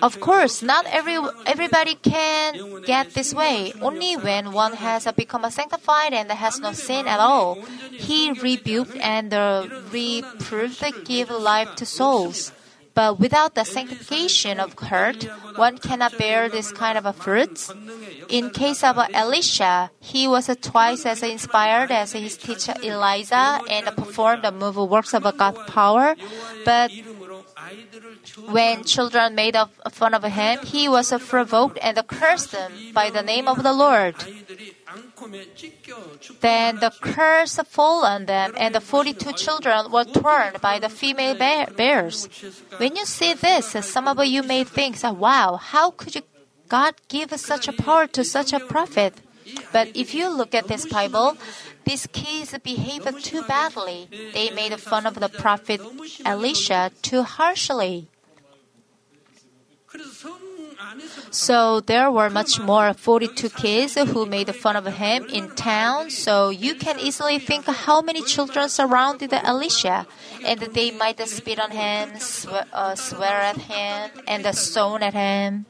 Of 0.00 0.20
course, 0.20 0.62
not 0.62 0.86
every 0.86 1.18
everybody 1.44 1.94
can 1.96 2.82
get 2.82 3.14
this 3.14 3.34
way. 3.34 3.72
Only 3.80 4.16
when 4.16 4.52
one 4.52 4.74
has 4.74 5.06
become 5.12 5.44
sanctified 5.50 6.12
and 6.12 6.30
has 6.30 6.60
no 6.60 6.72
sin 6.72 7.06
at 7.06 7.20
all, 7.20 7.58
he 7.90 8.32
rebuked 8.32 8.96
and 8.96 9.34
uh, 9.34 9.66
reproved 9.92 10.82
give 11.04 11.30
life 11.30 11.74
to 11.76 11.84
souls. 11.86 12.52
But 12.94 13.18
without 13.18 13.54
the 13.54 13.64
sanctification 13.64 14.60
of 14.60 14.74
heart, 14.78 15.24
one 15.56 15.78
cannot 15.78 16.18
bear 16.18 16.48
this 16.48 16.72
kind 16.72 16.98
of 16.98 17.06
a 17.06 17.12
fruits. 17.12 17.72
In 18.28 18.50
case 18.50 18.84
of 18.84 18.98
Elisha, 19.12 19.90
he 20.00 20.28
was 20.28 20.50
twice 20.60 21.06
as 21.06 21.22
inspired 21.22 21.90
as 21.90 22.12
his 22.12 22.36
teacher 22.36 22.74
Elijah 22.82 23.60
and 23.70 23.86
performed 23.96 24.44
the 24.44 24.52
move 24.52 24.76
works 24.76 25.14
of 25.14 25.24
God's 25.36 25.58
power, 25.70 26.16
but 26.64 26.90
when 28.48 28.84
children 28.84 29.34
made 29.34 29.56
fun 29.90 30.14
of 30.14 30.24
him, 30.24 30.58
he 30.64 30.88
was 30.88 31.12
provoked 31.28 31.78
and 31.80 31.96
cursed 32.06 32.52
them 32.52 32.72
by 32.92 33.10
the 33.10 33.22
name 33.22 33.48
of 33.48 33.62
the 33.62 33.72
Lord. 33.72 34.14
Then 36.40 36.78
the 36.78 36.92
curse 37.00 37.56
fell 37.68 38.04
on 38.04 38.26
them, 38.26 38.54
and 38.56 38.74
the 38.74 38.80
42 38.80 39.32
children 39.32 39.90
were 39.90 40.04
torn 40.04 40.54
by 40.60 40.78
the 40.78 40.88
female 40.88 41.34
bears. 41.34 42.28
When 42.76 42.96
you 42.96 43.04
see 43.04 43.34
this, 43.34 43.76
some 43.86 44.08
of 44.08 44.24
you 44.24 44.42
may 44.42 44.64
think, 44.64 44.96
wow, 45.02 45.56
how 45.56 45.90
could 45.90 46.14
you, 46.14 46.22
God 46.68 46.94
give 47.08 47.30
such 47.38 47.68
a 47.68 47.72
power 47.72 48.06
to 48.08 48.24
such 48.24 48.52
a 48.52 48.60
prophet? 48.60 49.14
But 49.72 49.88
if 49.94 50.14
you 50.14 50.28
look 50.28 50.54
at 50.54 50.68
this 50.68 50.86
Bible, 50.86 51.36
these 51.84 52.06
kids 52.12 52.56
behaved 52.62 53.24
too 53.24 53.42
badly. 53.42 54.08
They 54.32 54.50
made 54.50 54.78
fun 54.80 55.06
of 55.06 55.14
the 55.14 55.28
prophet 55.28 55.80
Elisha 56.24 56.90
too 57.02 57.22
harshly. 57.22 58.08
So 61.30 61.80
there 61.80 62.10
were 62.10 62.30
much 62.30 62.58
more 62.58 62.92
42 62.92 63.50
kids 63.50 63.94
who 63.94 64.26
made 64.26 64.54
fun 64.54 64.76
of 64.76 64.86
him 64.86 65.24
in 65.26 65.50
town. 65.54 66.10
So 66.10 66.50
you 66.50 66.74
can 66.74 66.98
easily 66.98 67.38
think 67.38 67.66
how 67.66 68.02
many 68.02 68.22
children 68.22 68.68
surrounded 68.68 69.32
Elisha, 69.32 70.06
and 70.44 70.60
they 70.60 70.90
might 70.90 71.20
spit 71.28 71.58
on 71.60 71.70
him, 71.70 72.18
swear, 72.18 72.64
uh, 72.72 72.94
swear 72.94 73.40
at 73.40 73.56
him, 73.58 74.10
and 74.26 74.54
stone 74.54 75.02
at 75.02 75.14
him. 75.14 75.66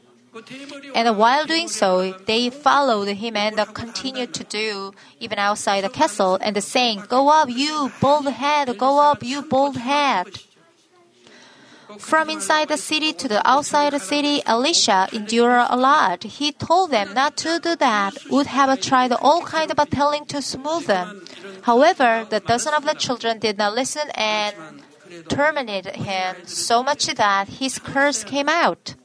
And 0.95 1.17
while 1.17 1.45
doing 1.45 1.67
so, 1.67 2.13
they 2.25 2.49
followed 2.49 3.07
him 3.07 3.35
and 3.35 3.55
continued 3.73 4.33
to 4.33 4.43
do 4.43 4.93
even 5.19 5.37
outside 5.37 5.83
the 5.83 5.89
castle 5.89 6.39
and 6.41 6.61
saying, 6.63 7.03
Go 7.07 7.29
up, 7.29 7.49
you 7.49 7.91
bald 8.01 8.27
head! 8.27 8.75
Go 8.77 8.99
up, 8.99 9.21
you 9.21 9.43
bald 9.43 9.77
head! 9.77 10.27
From 11.99 12.29
inside 12.31 12.69
the 12.69 12.77
city 12.77 13.13
to 13.13 13.27
the 13.27 13.47
outside 13.47 13.93
the 13.93 13.99
city, 13.99 14.41
Elisha 14.47 15.07
endured 15.13 15.67
a 15.69 15.77
lot. 15.77 16.23
He 16.23 16.51
told 16.51 16.89
them 16.89 17.13
not 17.13 17.37
to 17.37 17.59
do 17.59 17.75
that, 17.75 18.17
would 18.31 18.47
have 18.47 18.81
tried 18.81 19.11
all 19.11 19.43
kinds 19.43 19.71
of 19.71 19.89
telling 19.91 20.25
to 20.25 20.41
smooth 20.41 20.87
them. 20.87 21.23
However, 21.63 22.25
the 22.27 22.39
dozen 22.39 22.73
of 22.73 22.85
the 22.85 22.95
children 22.95 23.37
did 23.37 23.59
not 23.59 23.75
listen 23.75 24.09
and 24.15 24.55
terminated 25.29 25.95
him 25.97 26.37
so 26.45 26.81
much 26.81 27.05
that 27.05 27.47
his 27.47 27.77
curse 27.77 28.23
came 28.23 28.49
out. 28.49 28.95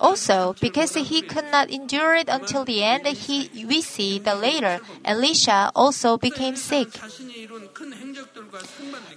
Also, 0.00 0.56
because 0.60 0.94
he 0.94 1.20
could 1.20 1.44
not 1.52 1.68
endure 1.68 2.14
it 2.16 2.28
until 2.28 2.64
the 2.64 2.82
end, 2.82 3.06
he, 3.06 3.66
we 3.66 3.82
see 3.82 4.18
that 4.18 4.40
later, 4.40 4.80
Elisha 5.04 5.70
also 5.74 6.16
became 6.16 6.56
sick. 6.56 6.88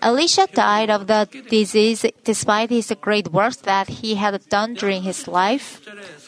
Elisha 0.02 0.48
died 0.54 0.89
of 0.89 1.08
the 1.08 1.28
disease 1.50 2.06
despite 2.26 2.69
his 2.69 2.93
great 3.00 3.30
works 3.30 3.58
that 3.63 3.88
he 3.88 4.15
had 4.15 4.38
done 4.50 4.74
during 4.74 5.04
his 5.04 5.28
life. 5.28 5.82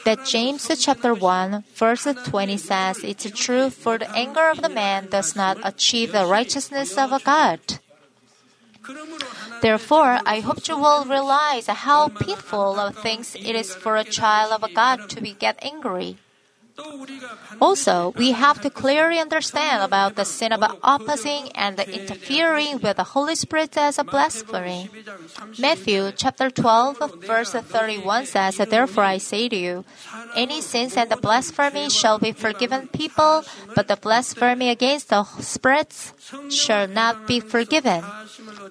That 0.06 0.26
James 0.26 0.72
chapter 0.80 1.14
1, 1.14 1.64
verse 1.76 2.08
20 2.26 2.58
says, 2.58 3.04
It's 3.04 3.30
true, 3.32 3.70
for 3.70 3.98
the 3.98 4.10
anger 4.16 4.50
of 4.50 4.62
the 4.62 4.70
man 4.70 5.08
does 5.10 5.36
not 5.36 5.58
achieve 5.64 6.14
the 6.14 6.26
righteousness 6.26 6.98
of 6.98 7.12
a 7.12 7.20
God. 7.20 7.60
Therefore, 9.62 10.20
I 10.26 10.42
hope 10.42 10.68
you 10.68 10.78
will 10.78 11.06
realize 11.06 11.68
how 11.68 12.10
pitiful 12.10 12.80
of 12.80 12.96
things 12.96 13.36
it 13.36 13.56
is 13.56 13.74
for 13.74 13.96
a 13.96 14.04
child 14.04 14.52
of 14.52 14.74
God 14.74 15.10
to 15.10 15.22
be 15.22 15.34
get 15.34 15.58
angry. 15.62 16.18
Also, 17.62 18.14
we 18.18 18.32
have 18.32 18.60
to 18.62 18.70
clearly 18.70 19.18
understand 19.18 19.82
about 19.82 20.16
the 20.16 20.26
sin 20.26 20.52
of 20.52 20.60
opposing 20.84 21.50
and 21.56 21.80
interfering 21.80 22.80
with 22.80 22.98
the 22.98 23.16
Holy 23.16 23.36
Spirit 23.36 23.78
as 23.78 23.98
a 23.98 24.04
blasphemy. 24.04 24.90
Matthew 25.58 26.12
chapter 26.12 26.50
12, 26.50 27.22
verse 27.26 27.52
31 27.54 28.26
says, 28.26 28.58
Therefore 28.58 29.06
I 29.06 29.20
say 29.20 29.48
to 29.48 29.56
you, 29.56 29.86
any 30.36 30.60
sins 30.60 30.98
and 30.98 31.10
the 31.10 31.16
blasphemy 31.16 31.90
shall 31.90 32.20
be 32.20 32.34
forgiven 32.34 32.88
people, 32.90 33.44
but 33.74 33.88
the 33.88 33.96
blasphemy 33.96 34.70
against 34.70 35.10
the 35.10 35.24
spirits 35.24 36.14
shall 36.50 36.88
not 36.88 37.26
be 37.26 37.40
forgiven. 37.40 38.04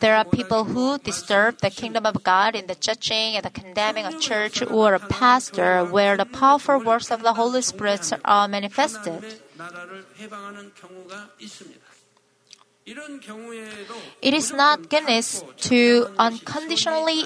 There 0.00 0.16
are 0.16 0.24
people 0.24 0.64
who 0.64 0.98
disturb 0.98 1.58
the 1.58 1.70
kingdom 1.70 2.04
of 2.04 2.22
God 2.22 2.54
in 2.54 2.66
the 2.66 2.74
judging 2.74 3.36
and 3.36 3.44
the 3.44 3.50
condemning 3.50 4.04
of 4.04 4.20
church 4.20 4.60
or 4.62 4.94
a 4.94 5.00
pastor 5.00 5.84
where 5.84 6.16
the 6.16 6.26
powerful 6.26 6.80
works 6.80 7.10
of 7.10 7.22
the 7.22 7.32
Holy 7.32 7.62
Spirit 7.62 7.93
spirits 7.96 8.22
are 8.24 8.48
manifested. 8.48 9.24
It 14.20 14.34
is 14.34 14.52
not 14.52 14.90
goodness 14.90 15.42
to 15.72 16.06
unconditionally 16.18 17.24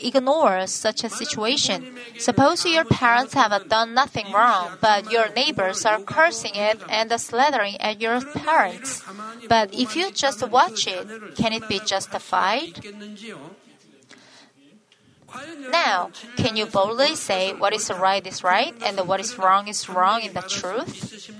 ignore 0.00 0.66
such 0.66 1.04
a 1.04 1.10
situation. 1.10 1.98
Suppose 2.18 2.64
your 2.64 2.86
parents 2.86 3.34
have 3.34 3.68
done 3.68 3.92
nothing 3.92 4.32
wrong, 4.32 4.78
but 4.80 5.12
your 5.12 5.28
neighbors 5.34 5.84
are 5.84 6.00
cursing 6.00 6.54
it 6.54 6.80
and 6.88 7.12
slandering 7.20 7.76
at 7.82 8.00
your 8.00 8.22
parents. 8.22 9.02
But 9.46 9.74
if 9.74 9.94
you 9.94 10.10
just 10.10 10.48
watch 10.48 10.86
it, 10.86 11.36
can 11.36 11.52
it 11.52 11.68
be 11.68 11.80
justified? 11.84 12.80
Now, 15.70 16.10
can 16.36 16.56
you 16.56 16.66
boldly 16.66 17.14
say 17.16 17.52
what 17.52 17.72
is 17.72 17.90
right 17.90 18.24
is 18.26 18.44
right 18.44 18.74
and 18.84 19.08
what 19.08 19.20
is 19.20 19.38
wrong 19.38 19.68
is 19.68 19.88
wrong 19.88 20.22
in 20.22 20.32
the 20.32 20.42
truth? 20.42 21.30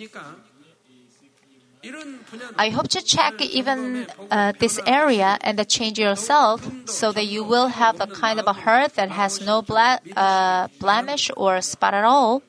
I 2.57 2.71
hope 2.71 2.89
to 2.89 3.03
check 3.03 3.41
even 3.43 4.07
uh, 4.31 4.53
this 4.59 4.81
area 4.87 5.39
and 5.43 5.61
change 5.69 5.99
yourself 5.99 6.67
so 6.87 7.13
that 7.13 7.27
you 7.27 7.45
will 7.45 7.69
have 7.69 8.01
a 8.01 8.07
kind 8.07 8.41
of 8.41 8.47
a 8.47 8.55
heart 8.55 8.95
that 8.95 9.11
has 9.11 9.45
no 9.45 9.61
ble- 9.61 10.01
uh, 10.17 10.69
blemish 10.81 11.31
or 11.37 11.61
spot 11.61 11.93
at 11.93 12.05
all. 12.05 12.43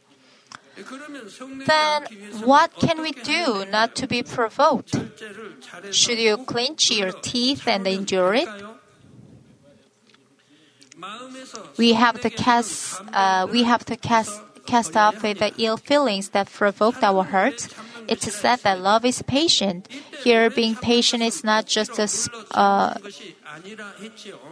Then 1.67 2.03
what 2.43 2.75
can 2.75 3.01
we 3.01 3.11
do 3.11 3.65
not 3.69 3.95
to 3.95 4.07
be 4.07 4.23
provoked? 4.23 4.95
Should 5.91 6.19
you 6.19 6.37
clench 6.37 6.91
your 6.91 7.11
teeth 7.11 7.67
and 7.67 7.87
endure 7.87 8.33
it? 8.35 8.49
We 11.77 11.93
have 11.93 12.21
to 12.21 12.29
cast, 12.29 13.01
uh, 13.13 13.47
we 13.51 13.63
have 13.63 13.85
to 13.85 13.95
cast, 13.95 14.41
cast 14.65 14.95
off 14.95 15.21
the 15.21 15.53
ill 15.57 15.77
feelings 15.77 16.29
that 16.29 16.51
provoked 16.51 17.03
our 17.03 17.23
hurt. 17.23 17.67
It's 18.07 18.31
said 18.31 18.59
that 18.59 18.79
love 18.79 19.03
is 19.03 19.21
patient. 19.23 19.87
Here, 20.23 20.49
being 20.49 20.75
patient 20.75 21.23
is 21.23 21.43
not 21.43 21.65
just 21.65 21.97
a, 21.97 22.07
uh, 22.55 22.95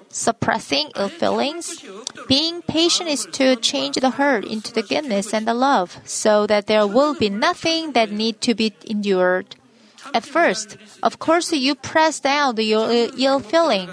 suppressing 0.09 0.89
ill 0.95 1.09
feelings. 1.09 1.83
Being 2.27 2.61
patient 2.63 3.09
is 3.09 3.27
to 3.33 3.55
change 3.57 3.97
the 3.97 4.11
hurt 4.11 4.45
into 4.45 4.73
the 4.73 4.81
goodness 4.81 5.33
and 5.33 5.47
the 5.47 5.53
love, 5.53 5.99
so 6.03 6.47
that 6.47 6.65
there 6.65 6.87
will 6.87 7.13
be 7.13 7.29
nothing 7.29 7.93
that 7.93 8.11
need 8.11 8.41
to 8.41 8.55
be 8.55 8.73
endured. 8.85 9.55
At 10.13 10.25
first, 10.25 10.77
of 11.01 11.19
course, 11.19 11.51
you 11.53 11.75
press 11.75 12.19
down 12.19 12.57
your 12.57 12.89
ill 13.17 13.39
feeling 13.39 13.89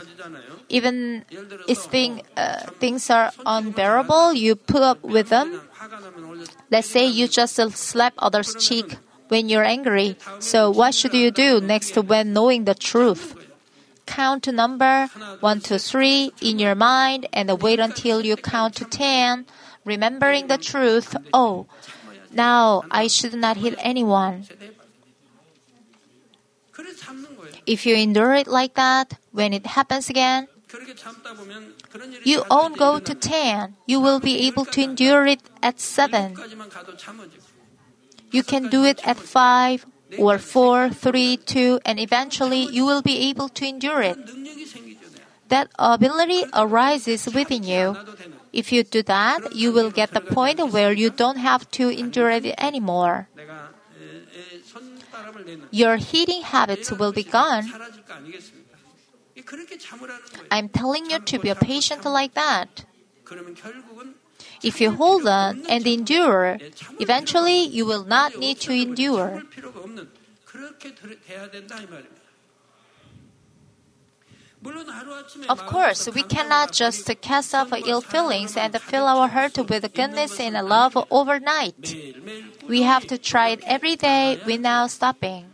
even 0.70 1.24
if 1.68 1.78
thing, 1.78 2.22
uh, 2.36 2.70
things 2.78 3.10
are 3.10 3.32
unbearable, 3.44 4.32
you 4.32 4.54
put 4.54 4.82
up 4.82 5.02
with 5.02 5.28
them. 5.28 5.60
Let's 6.70 6.88
say 6.88 7.06
you 7.06 7.28
just 7.28 7.58
uh, 7.58 7.70
slap 7.70 8.14
others' 8.18 8.54
cheek 8.54 8.96
when 9.28 9.48
you're 9.48 9.64
angry. 9.64 10.16
So 10.38 10.70
what 10.70 10.94
should 10.94 11.14
you 11.14 11.30
do 11.30 11.60
next 11.60 11.96
when 11.96 12.32
knowing 12.32 12.64
the 12.64 12.74
truth? 12.74 13.36
Count 14.06 14.42
to 14.44 14.52
number 14.52 15.06
1 15.40 15.60
to 15.60 15.78
3 15.78 16.32
in 16.40 16.58
your 16.58 16.74
mind 16.74 17.26
and 17.32 17.50
wait 17.62 17.78
until 17.78 18.24
you 18.24 18.36
count 18.36 18.74
to 18.76 18.84
10, 18.84 19.46
remembering 19.84 20.48
the 20.48 20.58
truth. 20.58 21.14
Oh, 21.32 21.66
now 22.32 22.82
I 22.90 23.06
should 23.06 23.34
not 23.34 23.58
hit 23.58 23.74
anyone. 23.78 24.46
If 27.66 27.86
you 27.86 27.94
endure 27.94 28.34
it 28.34 28.46
like 28.46 28.74
that, 28.74 29.18
when 29.32 29.52
it 29.52 29.66
happens 29.66 30.10
again, 30.10 30.48
you 32.24 32.44
won't 32.50 32.78
go 32.78 32.98
to 32.98 33.14
10, 33.14 33.76
you 33.86 34.00
will 34.00 34.20
be 34.20 34.46
able 34.46 34.64
to 34.66 34.82
endure 34.82 35.26
it 35.26 35.40
at 35.62 35.80
7. 35.80 36.36
You 38.30 38.42
can 38.42 38.68
do 38.68 38.84
it 38.84 39.00
at 39.06 39.16
5 39.16 39.86
or 40.18 40.38
4, 40.38 40.90
3, 40.90 41.36
2, 41.36 41.80
and 41.84 41.98
eventually 41.98 42.62
you 42.62 42.84
will 42.86 43.02
be 43.02 43.28
able 43.28 43.48
to 43.48 43.66
endure 43.66 44.02
it. 44.02 44.18
That 45.48 45.68
ability 45.78 46.44
arises 46.54 47.26
within 47.34 47.64
you. 47.64 47.96
If 48.52 48.72
you 48.72 48.82
do 48.84 49.02
that, 49.02 49.54
you 49.54 49.72
will 49.72 49.90
get 49.90 50.12
the 50.12 50.20
point 50.20 50.60
where 50.72 50.92
you 50.92 51.10
don't 51.10 51.38
have 51.38 51.70
to 51.72 51.88
endure 51.88 52.30
it 52.30 52.54
anymore. 52.58 53.28
Your 55.70 55.96
heating 55.96 56.42
habits 56.42 56.92
will 56.92 57.12
be 57.12 57.24
gone. 57.24 57.70
I'm 60.50 60.68
telling 60.68 61.10
you 61.10 61.18
to 61.18 61.38
be 61.38 61.48
a 61.48 61.54
patient 61.54 62.04
like 62.04 62.34
that. 62.34 62.84
If 64.62 64.80
you 64.80 64.90
hold 64.92 65.26
on 65.26 65.64
and 65.68 65.86
endure, 65.86 66.58
eventually 66.98 67.62
you 67.64 67.86
will 67.86 68.04
not 68.04 68.38
need 68.38 68.60
to 68.60 68.72
endure. 68.72 69.42
Of 75.48 75.64
course, 75.66 76.08
we 76.14 76.22
cannot 76.22 76.72
just 76.72 77.08
cast 77.22 77.54
off 77.54 77.72
ill 77.86 78.02
feelings 78.02 78.56
and 78.58 78.76
fill 78.78 79.06
our 79.06 79.28
heart 79.28 79.56
with 79.56 79.94
goodness 79.94 80.38
and 80.38 80.54
love 80.68 80.98
overnight. 81.10 81.96
We 82.68 82.82
have 82.82 83.06
to 83.06 83.16
try 83.16 83.48
it 83.48 83.62
every 83.64 83.96
day 83.96 84.38
without 84.44 84.90
stopping. 84.90 85.46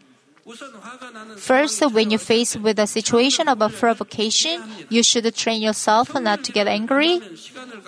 First, 1.39 1.83
when 1.91 2.11
you're 2.11 2.21
faced 2.21 2.61
with 2.61 2.79
a 2.79 2.87
situation 2.87 3.49
of 3.49 3.61
a 3.61 3.69
provocation, 3.69 4.63
you 4.89 5.03
should 5.03 5.27
train 5.35 5.61
yourself 5.61 6.15
not 6.15 6.45
to 6.45 6.53
get 6.53 6.69
angry. 6.69 7.21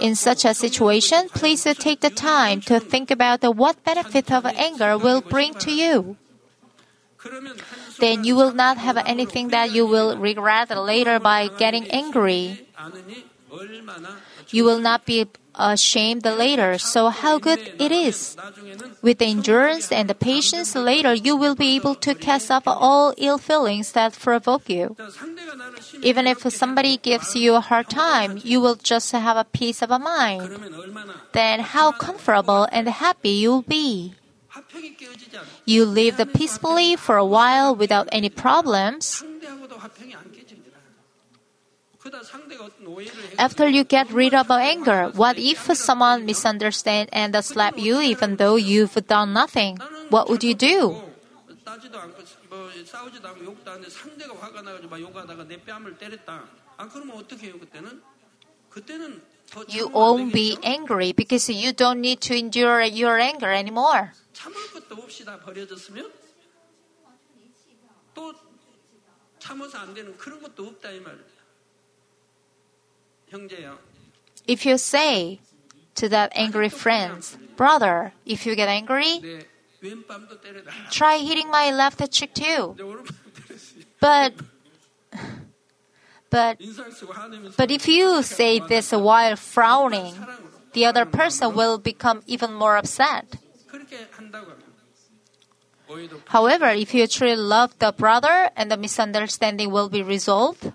In 0.01 0.17
such 0.17 0.45
a 0.45 0.55
situation, 0.55 1.29
please 1.29 1.63
take 1.79 2.01
the 2.01 2.11
time 2.11 2.61
to 2.63 2.81
think 2.81 3.11
about 3.11 3.45
what 3.57 3.85
benefit 3.85 4.33
of 4.33 4.45
anger 4.47 4.99
will 4.99 5.21
bring 5.21 5.55
to 5.55 5.73
you. 5.73 6.17
Then 7.99 8.25
you 8.25 8.35
will 8.35 8.53
not 8.53 8.79
have 8.79 8.97
anything 8.97 9.49
that 9.49 9.71
you 9.73 9.87
will 9.87 10.17
regret 10.17 10.71
later 10.71 11.19
by 11.21 11.49
getting 11.59 11.87
angry. 11.91 12.67
You 14.51 14.65
will 14.65 14.79
not 14.79 15.05
be 15.05 15.27
uh, 15.55 15.75
ashamed 15.75 16.25
later. 16.25 16.79
So, 16.79 17.09
how 17.09 17.39
good 17.39 17.59
it 17.79 17.91
is! 17.91 18.37
With 19.03 19.19
the 19.19 19.27
endurance 19.27 19.91
and 19.91 20.09
the 20.09 20.15
patience 20.15 20.75
later, 20.75 21.13
you 21.13 21.37
will 21.37 21.55
be 21.55 21.75
able 21.77 21.95
to 21.97 22.15
cast 22.15 22.51
off 22.51 22.63
all 22.67 23.15
ill 23.19 23.39
feelings 23.39 23.93
that 23.93 24.19
provoke 24.19 24.69
you. 24.69 24.97
Even 26.03 26.27
if 26.27 26.41
somebody 26.53 26.97
gives 26.97 27.35
you 27.35 27.55
a 27.55 27.61
hard 27.61 27.91
time, 27.91 28.39
you 28.43 28.61
will 28.61 28.77
just 28.77 29.11
have 29.13 29.37
a 29.37 29.45
peace 29.45 29.83
of 29.83 29.91
mind. 29.91 30.59
Then, 31.33 31.61
how 31.61 31.93
comfortable 31.93 32.69
and 32.71 32.89
happy 32.89 33.31
you'll 33.31 33.63
be! 33.63 34.15
You 35.65 35.85
live 35.85 36.21
peacefully 36.35 36.97
for 36.97 37.17
a 37.17 37.27
while 37.27 37.75
without 37.75 38.09
any 38.11 38.31
problems. 38.31 39.23
After 43.39 43.69
you 43.69 43.85
get 43.85 44.11
rid 44.11 44.35
of 44.35 44.51
anger, 44.51 45.11
what 45.15 45.39
if 45.39 45.59
someone 45.77 46.25
misunderstands 46.27 47.11
and 47.13 47.35
slap 47.45 47.79
you 47.79 48.01
even 48.01 48.37
though 48.37 48.57
you've 48.57 48.95
done 49.07 49.33
nothing? 49.33 49.79
What 50.11 50.29
would 50.29 50.45
you 50.45 50.55
do? 50.55 51.03
You 59.69 59.89
won't 59.89 60.33
be 60.33 60.59
angry 60.63 61.13
because 61.13 61.49
you 61.49 61.73
don't 61.73 62.01
need 62.01 62.21
to 62.23 62.37
endure 62.37 62.83
your 62.83 63.19
anger 63.19 63.51
anymore. 63.51 64.13
If 74.47 74.65
you 74.65 74.79
say 74.79 75.41
to 75.97 76.09
that 76.09 76.33
angry 76.35 76.69
friends, 76.69 77.37
brother, 77.57 78.13
if 78.25 78.47
you 78.47 78.55
get 78.55 78.69
angry, 78.69 79.45
try 80.91 81.19
hitting 81.19 81.51
my 81.51 81.71
left 81.71 82.01
cheek 82.11 82.35
too. 82.35 82.77
But 84.01 84.35
but 86.31 86.61
but 87.57 87.71
if 87.71 87.89
you 87.89 88.23
say 88.23 88.61
this 88.61 88.93
while 88.93 89.37
frowning, 89.37 90.15
the 90.73 90.85
other 90.87 91.05
person 91.05 91.55
will 91.55 91.79
become 91.79 92.23
even 92.27 92.53
more 92.53 92.77
upset. 92.77 93.37
However, 96.27 96.69
if 96.69 96.93
you 96.93 97.07
truly 97.07 97.37
love 97.37 97.79
the 97.79 97.93
brother 97.93 98.51
and 98.57 98.71
the 98.71 98.77
misunderstanding 98.77 99.71
will 99.71 99.89
be 99.89 100.03
resolved, 100.03 100.73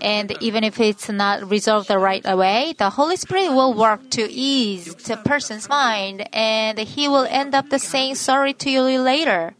and 0.00 0.36
even 0.40 0.64
if 0.64 0.80
it's 0.80 1.08
not 1.08 1.48
resolved 1.48 1.88
the 1.88 1.98
right 1.98 2.22
away, 2.24 2.74
the 2.76 2.90
Holy 2.90 3.16
Spirit 3.16 3.52
will 3.52 3.74
work 3.74 4.10
to 4.10 4.30
ease 4.30 4.94
the 4.94 5.16
person's 5.16 5.68
mind 5.68 6.28
and 6.34 6.78
he 6.78 7.08
will 7.08 7.26
end 7.28 7.54
up 7.54 7.68
the 7.68 7.78
saying 7.78 8.16
sorry 8.16 8.52
to 8.54 8.70
you 8.70 8.82
later. 9.00 9.54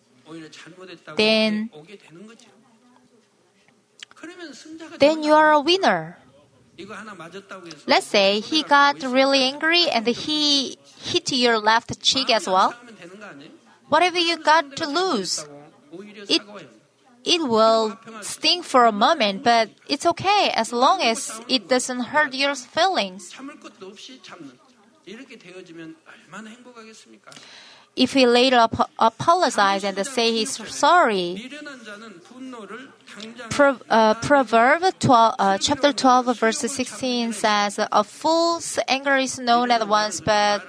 Then, 1.16 1.70
then 4.98 5.22
you 5.22 5.32
are 5.34 5.52
a 5.52 5.60
winner. 5.60 6.18
Let's 7.86 8.06
say 8.06 8.40
he 8.40 8.62
got 8.62 9.02
really 9.02 9.42
angry 9.42 9.88
and 9.88 10.06
he 10.06 10.78
hit 10.98 11.30
your 11.32 11.58
left 11.58 12.00
cheek 12.00 12.30
as 12.30 12.46
well. 12.46 12.74
Whatever 13.88 14.18
you 14.18 14.38
got 14.38 14.74
to 14.76 14.86
lose, 14.86 15.46
it 16.28 16.42
it 17.24 17.42
will 17.42 17.98
sting 18.20 18.62
for 18.62 18.84
a 18.84 18.92
moment, 18.92 19.44
but 19.44 19.70
it's 19.88 20.06
okay 20.06 20.50
as 20.54 20.72
long 20.72 21.00
as 21.02 21.40
it 21.48 21.68
doesn't 21.68 22.00
hurt 22.00 22.34
your 22.34 22.54
feelings. 22.54 23.34
If 27.94 28.14
he 28.14 28.26
later 28.26 28.56
ap- 28.56 28.90
apologizes 28.98 29.84
and 29.84 30.06
say 30.06 30.32
he's 30.32 30.56
sorry, 30.72 31.50
Pro, 33.50 33.78
uh, 33.90 34.14
Proverb 34.14 34.98
12, 34.98 35.34
uh, 35.38 35.58
chapter 35.58 35.92
12, 35.92 36.38
verse 36.38 36.58
16 36.58 37.34
says, 37.34 37.78
A 37.78 38.02
fool's 38.02 38.78
anger 38.88 39.16
is 39.16 39.38
known 39.38 39.70
at 39.70 39.86
once, 39.86 40.22
but 40.22 40.62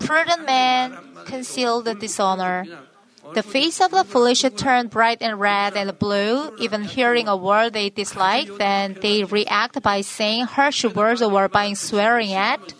prudent 0.00 0.46
man 0.46 0.96
conceals 1.26 1.84
the 1.84 1.94
dishonor. 1.94 2.64
The 3.32 3.42
face 3.42 3.80
of 3.80 3.90
the 3.90 4.04
foolish 4.04 4.42
turn 4.56 4.88
bright 4.88 5.18
and 5.20 5.40
red 5.40 5.76
and 5.76 5.98
blue. 5.98 6.54
Even 6.58 6.84
hearing 6.84 7.26
a 7.26 7.36
word 7.36 7.72
they 7.72 7.88
dislike, 7.88 8.48
then 8.58 8.98
they 9.00 9.24
react 9.24 9.80
by 9.82 10.02
saying 10.02 10.44
harsh 10.44 10.84
words 10.84 11.22
or 11.22 11.48
by 11.48 11.72
swearing 11.72 12.34
at. 12.34 12.74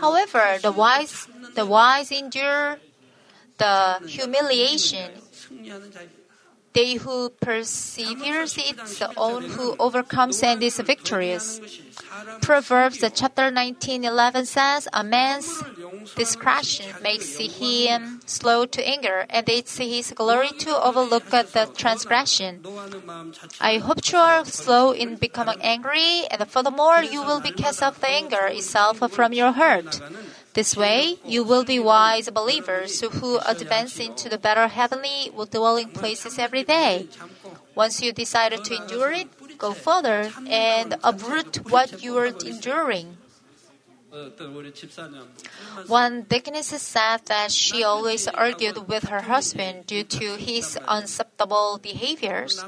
However, 0.00 0.58
the 0.60 0.72
wise, 0.72 1.28
the 1.54 1.64
wise 1.64 2.10
endure 2.10 2.78
the 3.58 4.00
humiliation. 4.06 5.10
They 6.72 6.94
who 6.94 7.30
perseveres 7.30 8.58
it's 8.58 8.98
the 8.98 9.08
one 9.14 9.44
who 9.44 9.76
overcomes 9.78 10.42
and 10.42 10.60
is 10.60 10.78
victorious. 10.78 11.60
Proverbs 12.40 13.04
chapter 13.14 13.50
19, 13.50 14.04
11 14.04 14.46
says, 14.46 14.88
A 14.92 15.02
man's 15.02 15.62
discretion 16.16 16.86
makes 17.02 17.36
him 17.36 18.20
slow 18.26 18.66
to 18.66 18.86
anger, 18.86 19.26
and 19.30 19.48
it's 19.48 19.78
his 19.78 20.12
glory 20.12 20.50
to 20.58 20.76
overlook 20.76 21.26
the 21.30 21.70
transgression. 21.76 22.64
I 23.60 23.78
hope 23.78 24.10
you 24.10 24.18
are 24.18 24.44
slow 24.44 24.92
in 24.92 25.16
becoming 25.16 25.60
angry, 25.60 26.26
and 26.30 26.48
furthermore, 26.48 27.02
you 27.02 27.22
will 27.22 27.40
be 27.40 27.50
cast 27.50 27.82
off 27.82 28.00
the 28.00 28.08
anger 28.08 28.46
itself 28.46 28.98
from 29.12 29.32
your 29.32 29.52
heart. 29.52 30.00
This 30.54 30.76
way, 30.76 31.18
you 31.24 31.42
will 31.42 31.64
be 31.64 31.80
wise 31.80 32.30
believers 32.30 33.00
who 33.00 33.38
advance 33.44 33.98
into 33.98 34.28
the 34.28 34.38
better 34.38 34.68
heavenly 34.68 35.32
dwelling 35.50 35.88
places 35.90 36.38
every 36.38 36.62
day. 36.62 37.08
Once 37.74 38.00
you 38.00 38.12
decide 38.12 38.52
to 38.52 38.74
endure 38.74 39.10
it, 39.10 39.26
go 39.58 39.72
further 39.72 40.30
and 40.48 40.96
uproot 41.02 41.70
what 41.70 42.02
you 42.02 42.16
are 42.18 42.26
enduring. 42.26 43.16
One 45.88 46.22
deaconess 46.22 46.68
said 46.80 47.26
that 47.26 47.50
she 47.50 47.82
always 47.82 48.28
argued 48.28 48.86
with 48.88 49.04
her 49.04 49.22
husband 49.22 49.86
due 49.86 50.04
to 50.04 50.36
his 50.36 50.76
unacceptable 50.86 51.80
behaviors. 51.82 52.62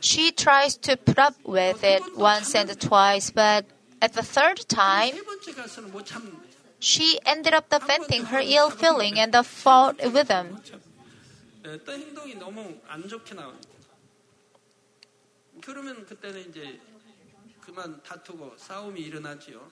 She 0.00 0.32
tries 0.32 0.76
to 0.76 0.96
put 0.96 1.18
up 1.18 1.34
with 1.44 1.82
it 1.82 2.02
once 2.16 2.54
and 2.54 2.80
twice, 2.80 3.30
but 3.30 3.66
at 4.00 4.12
the 4.12 4.22
third 4.22 4.68
time, 4.68 5.14
she 6.78 7.18
ended 7.26 7.54
up 7.54 7.72
venting 7.86 8.26
her 8.26 8.40
ill 8.40 8.70
feeling 8.70 9.18
and 9.18 9.32
the 9.32 9.42
fault 9.42 9.98
with 10.12 10.28
him. 10.28 10.58
어떤 11.65 12.01
행동이 12.01 12.35
너무 12.35 12.79
안 12.87 13.07
좋게 13.07 13.35
나옵니다. 13.35 13.69
그러면 15.63 16.05
그때는 16.05 16.49
이제 16.49 16.79
그만 17.61 18.01
다투고 18.03 18.57
싸움이 18.57 18.99
일어나지요. 19.01 19.71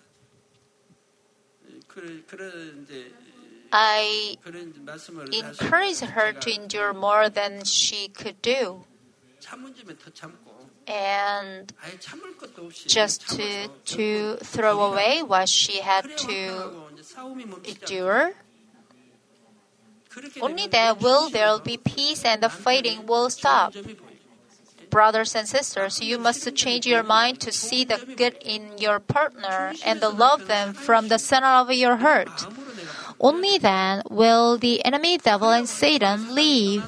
그래 1.87 2.23
그래 2.27 2.81
이제 2.83 3.13
I 3.71 4.37
그런 4.41 4.73
말씀을 4.85 5.33
encouraged 5.33 6.05
her 6.05 6.33
to 6.33 6.51
endure 6.51 6.91
more 6.93 7.29
than 7.29 7.61
she 7.65 8.09
could 8.15 8.41
do, 8.41 8.85
참은지면 9.39 9.97
더 9.97 10.09
참고 10.11 10.69
and 10.87 11.73
아예 11.79 11.97
참을 11.99 12.35
것도 12.37 12.65
없이 12.65 12.87
just 12.87 13.27
to 13.27 13.37
참아서 13.37 13.83
to 13.85 14.37
throw 14.37 14.81
away 14.81 15.21
what 15.21 15.47
she 15.47 15.81
had 15.81 16.07
그래 16.07 16.15
to 16.15 16.59
하고 16.59 16.89
이제 16.93 17.03
싸움이 17.03 17.45
멈추지 17.45 17.69
않고 17.69 17.69
endure. 17.69 18.33
Only 20.40 20.66
then 20.66 20.98
will 20.98 21.30
there 21.30 21.58
be 21.58 21.76
peace 21.76 22.24
and 22.24 22.42
the 22.42 22.48
fighting 22.48 23.06
will 23.06 23.30
stop. 23.30 23.74
Brothers 24.90 25.34
and 25.34 25.48
sisters, 25.48 26.00
you 26.00 26.18
must 26.18 26.54
change 26.54 26.86
your 26.86 27.02
mind 27.02 27.40
to 27.40 27.50
see 27.50 27.84
the 27.84 27.98
good 28.16 28.36
in 28.40 28.78
your 28.78 29.00
partner 29.00 29.72
and 29.84 30.00
love 30.00 30.46
them 30.46 30.72
from 30.72 31.08
the 31.08 31.18
center 31.18 31.48
of 31.48 31.72
your 31.72 31.96
heart. 31.96 32.46
Only 33.18 33.58
then 33.58 34.02
will 34.10 34.56
the 34.58 34.84
enemy 34.84 35.18
devil 35.18 35.50
and 35.50 35.68
Satan 35.68 36.34
leave. 36.34 36.84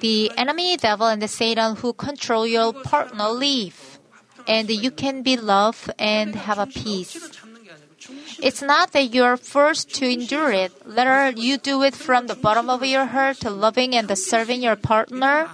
The 0.00 0.30
enemy 0.36 0.76
devil 0.76 1.06
and 1.06 1.22
the 1.22 1.28
Satan 1.28 1.76
who 1.76 1.92
control 1.94 2.46
your 2.46 2.72
partner 2.72 3.30
leave, 3.30 3.98
and 4.46 4.68
you 4.68 4.90
can 4.90 5.22
be 5.22 5.36
loved 5.36 5.90
and 5.98 6.34
have 6.34 6.58
a 6.58 6.66
peace. 6.66 7.16
It's 8.40 8.62
not 8.62 8.92
that 8.92 9.14
you 9.14 9.24
are 9.24 9.36
forced 9.36 9.94
to 9.96 10.08
endure 10.08 10.52
it. 10.52 10.72
Rather, 10.84 11.30
you 11.38 11.58
do 11.58 11.82
it 11.82 11.94
from 11.94 12.26
the 12.26 12.34
bottom 12.34 12.70
of 12.70 12.84
your 12.84 13.06
heart, 13.06 13.44
loving 13.44 13.94
and 13.94 14.06
serving 14.16 14.62
your 14.62 14.76
partner. 14.76 15.48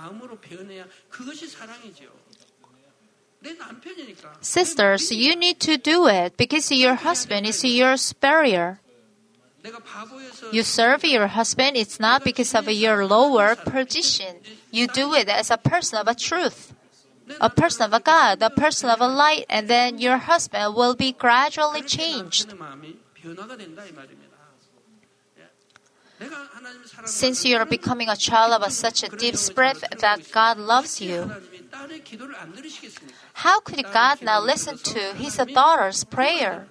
Sisters, 4.40 5.12
you 5.12 5.36
need 5.36 5.60
to 5.60 5.76
do 5.76 6.06
it 6.08 6.36
because 6.36 6.70
your 6.70 6.94
husband 6.94 7.46
is 7.46 7.64
your 7.64 7.96
superior. 7.96 8.80
You 10.52 10.62
serve 10.62 11.04
your 11.04 11.26
husband, 11.26 11.76
it's 11.76 11.98
not 11.98 12.22
because 12.24 12.54
of 12.54 12.68
your 12.68 13.06
lower 13.06 13.56
position. 13.56 14.36
You 14.70 14.86
do 14.86 15.14
it 15.14 15.28
as 15.28 15.50
a 15.50 15.56
person 15.56 15.98
of 15.98 16.08
a 16.08 16.14
truth 16.14 16.73
a 17.40 17.50
person 17.50 17.86
of 17.86 17.92
a 17.92 18.00
God, 18.00 18.42
a 18.42 18.50
person 18.50 18.90
of 18.90 19.00
a 19.00 19.08
light, 19.08 19.46
and 19.48 19.68
then 19.68 19.98
your 19.98 20.18
husband 20.18 20.74
will 20.74 20.94
be 20.94 21.12
gradually 21.12 21.82
changed. 21.82 22.54
Since 27.04 27.44
you 27.44 27.56
are 27.56 27.64
becoming 27.64 28.08
a 28.08 28.16
child 28.16 28.52
of 28.52 28.62
a 28.62 28.70
such 28.70 29.02
a 29.02 29.08
deep 29.08 29.36
spirit 29.36 29.84
that 30.00 30.30
God 30.32 30.58
loves 30.58 31.00
you, 31.00 31.30
how 33.34 33.60
could 33.60 33.84
God 33.92 34.22
now 34.22 34.40
listen 34.40 34.78
to 34.78 35.00
his 35.14 35.36
daughter's 35.36 36.04
prayer? 36.04 36.66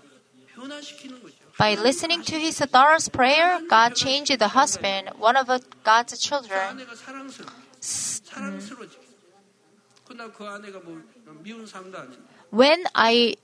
By 1.57 1.75
listening 1.75 2.23
to 2.23 2.39
his 2.39 2.57
daughter's 2.57 3.09
prayer, 3.09 3.59
God 3.69 3.95
changed 3.95 4.37
the 4.39 4.49
husband, 4.49 5.09
one 5.17 5.35
of 5.35 5.47
God's 5.83 6.17
children. 6.19 6.81
Mm. 8.33 9.02
When 12.49 12.83
I 12.93 13.35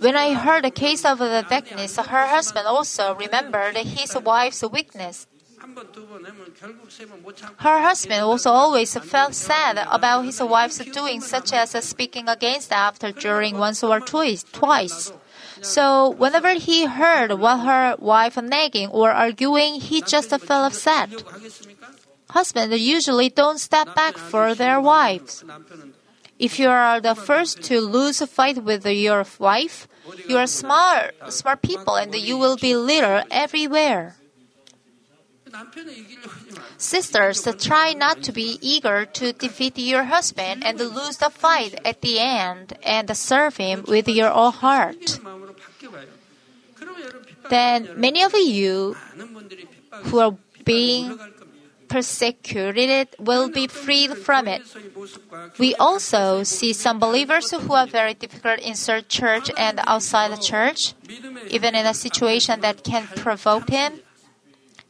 when 0.00 0.16
I 0.16 0.34
heard 0.34 0.64
the 0.64 0.70
case 0.70 1.04
of 1.04 1.18
the 1.18 1.44
deaconess, 1.48 1.96
her 1.96 2.26
husband 2.26 2.66
also 2.66 3.14
remembered 3.14 3.76
his 3.76 4.14
wife's 4.16 4.62
weakness. 4.62 5.26
Her 7.58 7.80
husband 7.80 8.20
also 8.20 8.50
always 8.50 8.94
felt 8.94 9.34
sad 9.34 9.78
about 9.90 10.24
his 10.24 10.40
wife's 10.42 10.78
doings, 10.78 11.26
such 11.26 11.52
as 11.52 11.70
speaking 11.84 12.28
against 12.28 12.72
after 12.72 13.12
during 13.12 13.58
once 13.58 13.82
or 13.82 14.00
twice. 14.00 15.12
So, 15.62 16.10
whenever 16.10 16.54
he 16.54 16.86
heard 16.86 17.32
what 17.38 17.60
her 17.60 17.96
wife 17.98 18.36
nagging 18.36 18.88
or 18.88 19.12
arguing, 19.12 19.80
he 19.80 20.02
just 20.02 20.30
felt 20.30 20.72
upset 20.72 21.10
husbands 22.32 22.76
usually 22.80 23.28
don't 23.28 23.58
step 23.58 23.94
back 23.94 24.16
for 24.16 24.54
their 24.54 24.80
wives. 24.80 25.44
If 26.38 26.58
you 26.58 26.68
are 26.68 27.00
the 27.00 27.14
first 27.14 27.62
to 27.70 27.80
lose 27.80 28.20
a 28.20 28.26
fight 28.26 28.64
with 28.64 28.84
your 28.86 29.24
wife, 29.38 29.86
you 30.28 30.36
are 30.36 30.48
smart, 30.48 31.14
smart 31.28 31.62
people, 31.62 31.94
and 31.94 32.14
you 32.14 32.36
will 32.36 32.56
be 32.56 32.74
leader 32.74 33.22
everywhere. 33.30 34.16
Sisters, 36.78 37.46
try 37.60 37.92
not 37.92 38.22
to 38.24 38.32
be 38.32 38.58
eager 38.60 39.04
to 39.04 39.32
defeat 39.32 39.78
your 39.78 40.04
husband 40.04 40.64
and 40.64 40.78
lose 40.80 41.18
the 41.18 41.30
fight 41.30 41.78
at 41.84 42.00
the 42.00 42.18
end 42.18 42.76
and 42.82 43.14
serve 43.16 43.56
him 43.56 43.84
with 43.86 44.08
your 44.08 44.30
all 44.30 44.50
heart. 44.50 45.20
Then 47.50 47.88
many 47.96 48.22
of 48.22 48.34
you 48.34 48.96
who 50.08 50.18
are 50.18 50.34
being 50.64 51.20
persecuted 51.92 53.08
will 53.18 53.50
be 53.50 53.66
freed 53.66 54.16
from 54.16 54.48
it. 54.48 54.62
We 55.58 55.74
also 55.76 56.42
see 56.42 56.72
some 56.72 56.98
believers 56.98 57.50
who 57.50 57.74
are 57.74 57.86
very 57.86 58.14
difficult 58.14 58.60
inside 58.60 59.08
church 59.08 59.50
and 59.58 59.78
outside 59.86 60.32
the 60.32 60.40
church, 60.40 60.94
even 61.50 61.74
in 61.74 61.84
a 61.84 61.92
situation 61.92 62.62
that 62.62 62.82
can 62.82 63.06
provoke 63.08 63.68
him. 63.68 64.00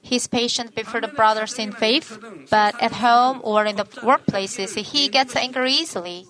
He's 0.00 0.28
patient 0.28 0.74
before 0.74 1.00
the 1.00 1.08
brothers 1.08 1.58
in 1.58 1.72
faith, 1.72 2.18
but 2.50 2.80
at 2.80 2.92
home 3.02 3.40
or 3.42 3.66
in 3.66 3.76
the 3.76 3.84
workplaces, 3.84 4.78
he 4.78 5.08
gets 5.08 5.34
angry 5.34 5.72
easily. 5.72 6.26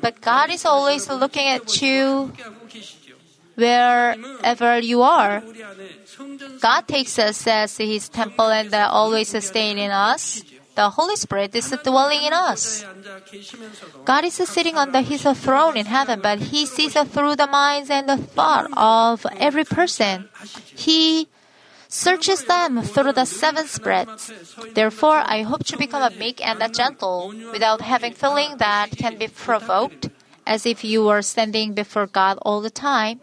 But 0.00 0.20
God 0.20 0.50
is 0.50 0.64
always 0.64 1.08
looking 1.08 1.48
at 1.48 1.80
you 1.80 2.32
wherever 3.54 4.78
you 4.78 5.02
are. 5.02 5.42
God 6.60 6.88
takes 6.88 7.18
us 7.18 7.46
as 7.46 7.76
His 7.78 8.08
temple 8.08 8.48
and 8.48 8.74
always 8.74 9.28
sustain 9.28 9.78
in 9.78 9.90
us. 9.90 10.42
The 10.74 10.90
Holy 10.90 11.14
Spirit 11.14 11.54
is 11.54 11.70
dwelling 11.84 12.22
in 12.24 12.32
us. 12.32 12.84
God 14.04 14.24
is 14.24 14.34
sitting 14.34 14.76
on 14.76 14.90
the, 14.90 15.02
His 15.02 15.22
throne 15.22 15.76
in 15.76 15.86
heaven, 15.86 16.20
but 16.20 16.50
He 16.50 16.66
sees 16.66 16.94
through 16.94 17.36
the 17.36 17.46
minds 17.46 17.90
and 17.90 18.08
the 18.08 18.16
thought 18.16 18.68
of 18.76 19.24
every 19.38 19.64
person. 19.64 20.28
He 20.74 21.28
searches 21.86 22.44
them 22.46 22.82
through 22.82 23.12
the 23.12 23.24
seven 23.24 23.68
spirits. 23.68 24.32
Therefore, 24.74 25.22
I 25.24 25.42
hope 25.42 25.64
to 25.66 25.76
become 25.76 26.02
a 26.02 26.10
meek 26.10 26.44
and 26.44 26.60
a 26.60 26.68
gentle, 26.68 27.32
without 27.52 27.80
having 27.80 28.12
feeling 28.12 28.56
that 28.58 28.90
can 28.98 29.16
be 29.16 29.28
provoked, 29.28 30.10
as 30.44 30.66
if 30.66 30.82
you 30.82 31.04
were 31.04 31.22
standing 31.22 31.72
before 31.72 32.08
God 32.08 32.38
all 32.42 32.60
the 32.60 32.70
time. 32.70 33.20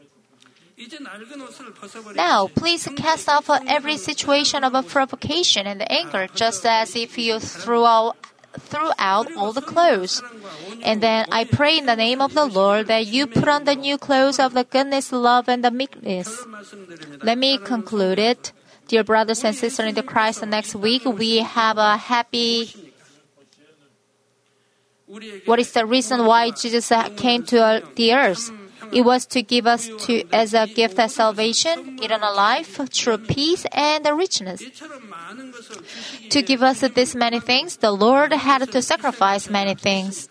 Now, 2.16 2.48
please 2.48 2.88
cast 2.96 3.30
off 3.30 3.50
every 3.68 3.98
situation 3.98 4.64
of 4.64 4.88
provocation 4.88 5.68
and 5.68 5.84
anger, 5.92 6.28
just 6.34 6.66
as 6.66 6.96
if 6.96 7.18
you 7.18 7.40
threw 7.40 7.86
out 7.86 8.18
threw 8.60 8.92
out 9.00 9.32
all 9.38 9.54
the 9.54 9.62
clothes. 9.62 10.22
And 10.84 11.02
then 11.02 11.26
I 11.32 11.46
pray 11.46 11.78
in 11.78 11.86
the 11.86 11.96
name 11.96 12.22
of 12.22 12.34
the 12.34 12.46
Lord 12.46 12.88
that 12.88 13.08
you 13.08 13.28
put 13.28 13.48
on 13.48 13.64
the 13.64 13.76
new 13.76 13.98
clothes 13.98 14.40
of 14.40 14.54
the 14.54 14.66
goodness, 14.66 15.12
love, 15.12 15.48
and 15.48 15.64
the 15.64 15.72
meekness. 15.72 16.46
Let 17.24 17.38
me 17.38 17.58
conclude 17.58 18.20
it. 18.20 18.52
Dear 18.88 19.06
brothers 19.06 19.46
and 19.46 19.56
sisters 19.56 19.88
in 19.88 19.96
the 19.96 20.04
Christ, 20.04 20.46
next 20.46 20.76
week 20.76 21.06
we 21.06 21.38
have 21.38 21.78
a 21.78 21.96
happy. 21.96 22.70
What 25.46 25.60
is 25.60 25.72
the 25.72 25.86
reason 25.86 26.26
why 26.26 26.52
Jesus 26.52 26.92
came 27.16 27.44
to 27.46 27.84
the 27.96 28.14
earth? 28.14 28.52
It 28.92 29.02
was 29.02 29.26
to 29.28 29.42
give 29.42 29.68
us 29.68 29.88
to 30.06 30.24
as 30.32 30.54
a 30.54 30.68
gift 30.68 31.00
of 31.00 31.12
salvation, 31.12 32.00
eternal 32.02 32.36
life, 32.36 32.80
true 32.90 33.18
peace, 33.18 33.66
and 33.72 34.06
richness. 34.18 34.64
To 36.30 36.42
give 36.42 36.64
us 36.64 36.82
these 36.82 37.16
many 37.16 37.40
things, 37.40 37.78
the 37.78 37.92
Lord 37.92 38.34
had 38.34 38.72
to 38.72 38.82
sacrifice 38.82 39.50
many 39.50 39.76
things. 39.76 40.30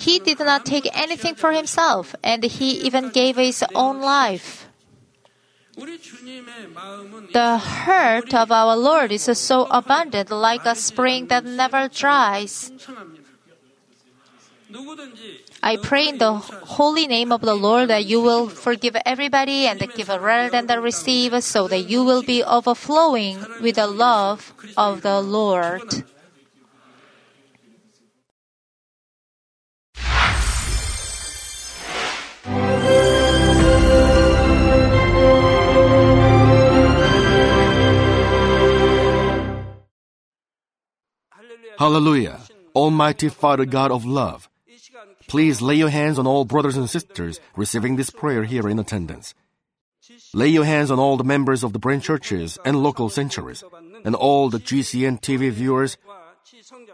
He 0.00 0.18
did 0.18 0.38
not 0.40 0.64
take 0.64 0.88
anything 0.96 1.34
for 1.34 1.52
himself, 1.52 2.14
and 2.22 2.42
he 2.42 2.70
even 2.86 3.10
gave 3.10 3.36
his 3.36 3.64
own 3.74 4.00
life. 4.00 4.68
The 7.32 7.58
heart 7.58 8.34
of 8.34 8.50
our 8.50 8.76
Lord 8.76 9.12
is 9.12 9.30
so 9.38 9.66
abundant, 9.70 10.30
like 10.30 10.64
a 10.64 10.74
spring 10.74 11.28
that 11.28 11.44
never 11.44 11.88
dries. 11.88 12.72
I 15.62 15.76
pray 15.76 16.08
in 16.08 16.18
the 16.18 16.34
holy 16.34 17.06
name 17.06 17.32
of 17.32 17.40
the 17.40 17.54
Lord 17.54 17.88
that 17.88 18.06
you 18.06 18.20
will 18.20 18.48
forgive 18.48 18.96
everybody 19.04 19.66
and 19.66 19.80
give 19.94 20.08
rather 20.08 20.48
than 20.48 20.66
the 20.66 20.80
receive, 20.80 21.42
so 21.42 21.66
that 21.68 21.90
you 21.90 22.04
will 22.04 22.22
be 22.22 22.44
overflowing 22.44 23.44
with 23.60 23.76
the 23.76 23.86
love 23.86 24.54
of 24.76 25.02
the 25.02 25.20
Lord. 25.20 26.04
Hallelujah! 41.78 42.40
Almighty 42.74 43.28
Father 43.28 43.64
God 43.64 43.92
of 43.92 44.04
love 44.04 44.50
please 45.28 45.62
lay 45.62 45.76
your 45.76 45.90
hands 45.90 46.18
on 46.18 46.26
all 46.26 46.44
brothers 46.44 46.76
and 46.76 46.90
sisters 46.90 47.38
receiving 47.54 47.96
this 47.96 48.10
prayer 48.10 48.44
here 48.44 48.68
in 48.68 48.78
attendance. 48.78 49.34
Lay 50.32 50.48
your 50.48 50.64
hands 50.64 50.90
on 50.90 50.98
all 50.98 51.16
the 51.16 51.24
members 51.24 51.62
of 51.62 51.72
the 51.72 51.78
branch 51.78 52.04
churches 52.04 52.58
and 52.64 52.82
local 52.82 53.08
sanctuaries, 53.08 53.62
and 54.04 54.14
all 54.14 54.48
the 54.48 54.58
GCN 54.58 55.20
TV 55.20 55.50
viewers, 55.50 55.96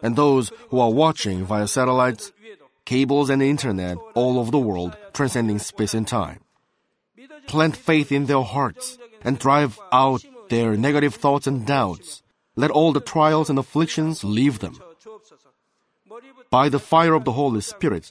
and 0.03 0.17
those 0.17 0.51
who 0.69 0.81
are 0.81 0.93
watching 0.93 1.45
via 1.45 1.69
satellites, 1.69 2.33
cables, 2.85 3.31
and 3.31 3.43
internet 3.43 3.97
all 4.15 4.39
over 4.39 4.51
the 4.51 4.59
world, 4.59 4.97
transcending 5.13 5.59
space 5.59 5.95
and 5.95 6.09
time. 6.09 6.41
Plant 7.47 7.77
faith 7.77 8.11
in 8.11 8.27
their 8.27 8.43
hearts 8.43 8.99
and 9.23 9.39
drive 9.39 9.79
out 9.93 10.25
their 10.49 10.77
negative 10.77 11.15
thoughts 11.15 11.47
and 11.47 11.67
doubts. 11.67 12.23
Let 12.57 12.71
all 12.71 12.93
the 12.93 13.01
trials 13.01 13.51
and 13.51 13.59
afflictions 13.59 14.25
leave 14.25 14.59
them. 14.59 14.81
By 16.51 16.69
the 16.69 16.79
fire 16.79 17.15
of 17.15 17.25
the 17.25 17.33
Holy 17.33 17.61
Spirit, 17.61 18.11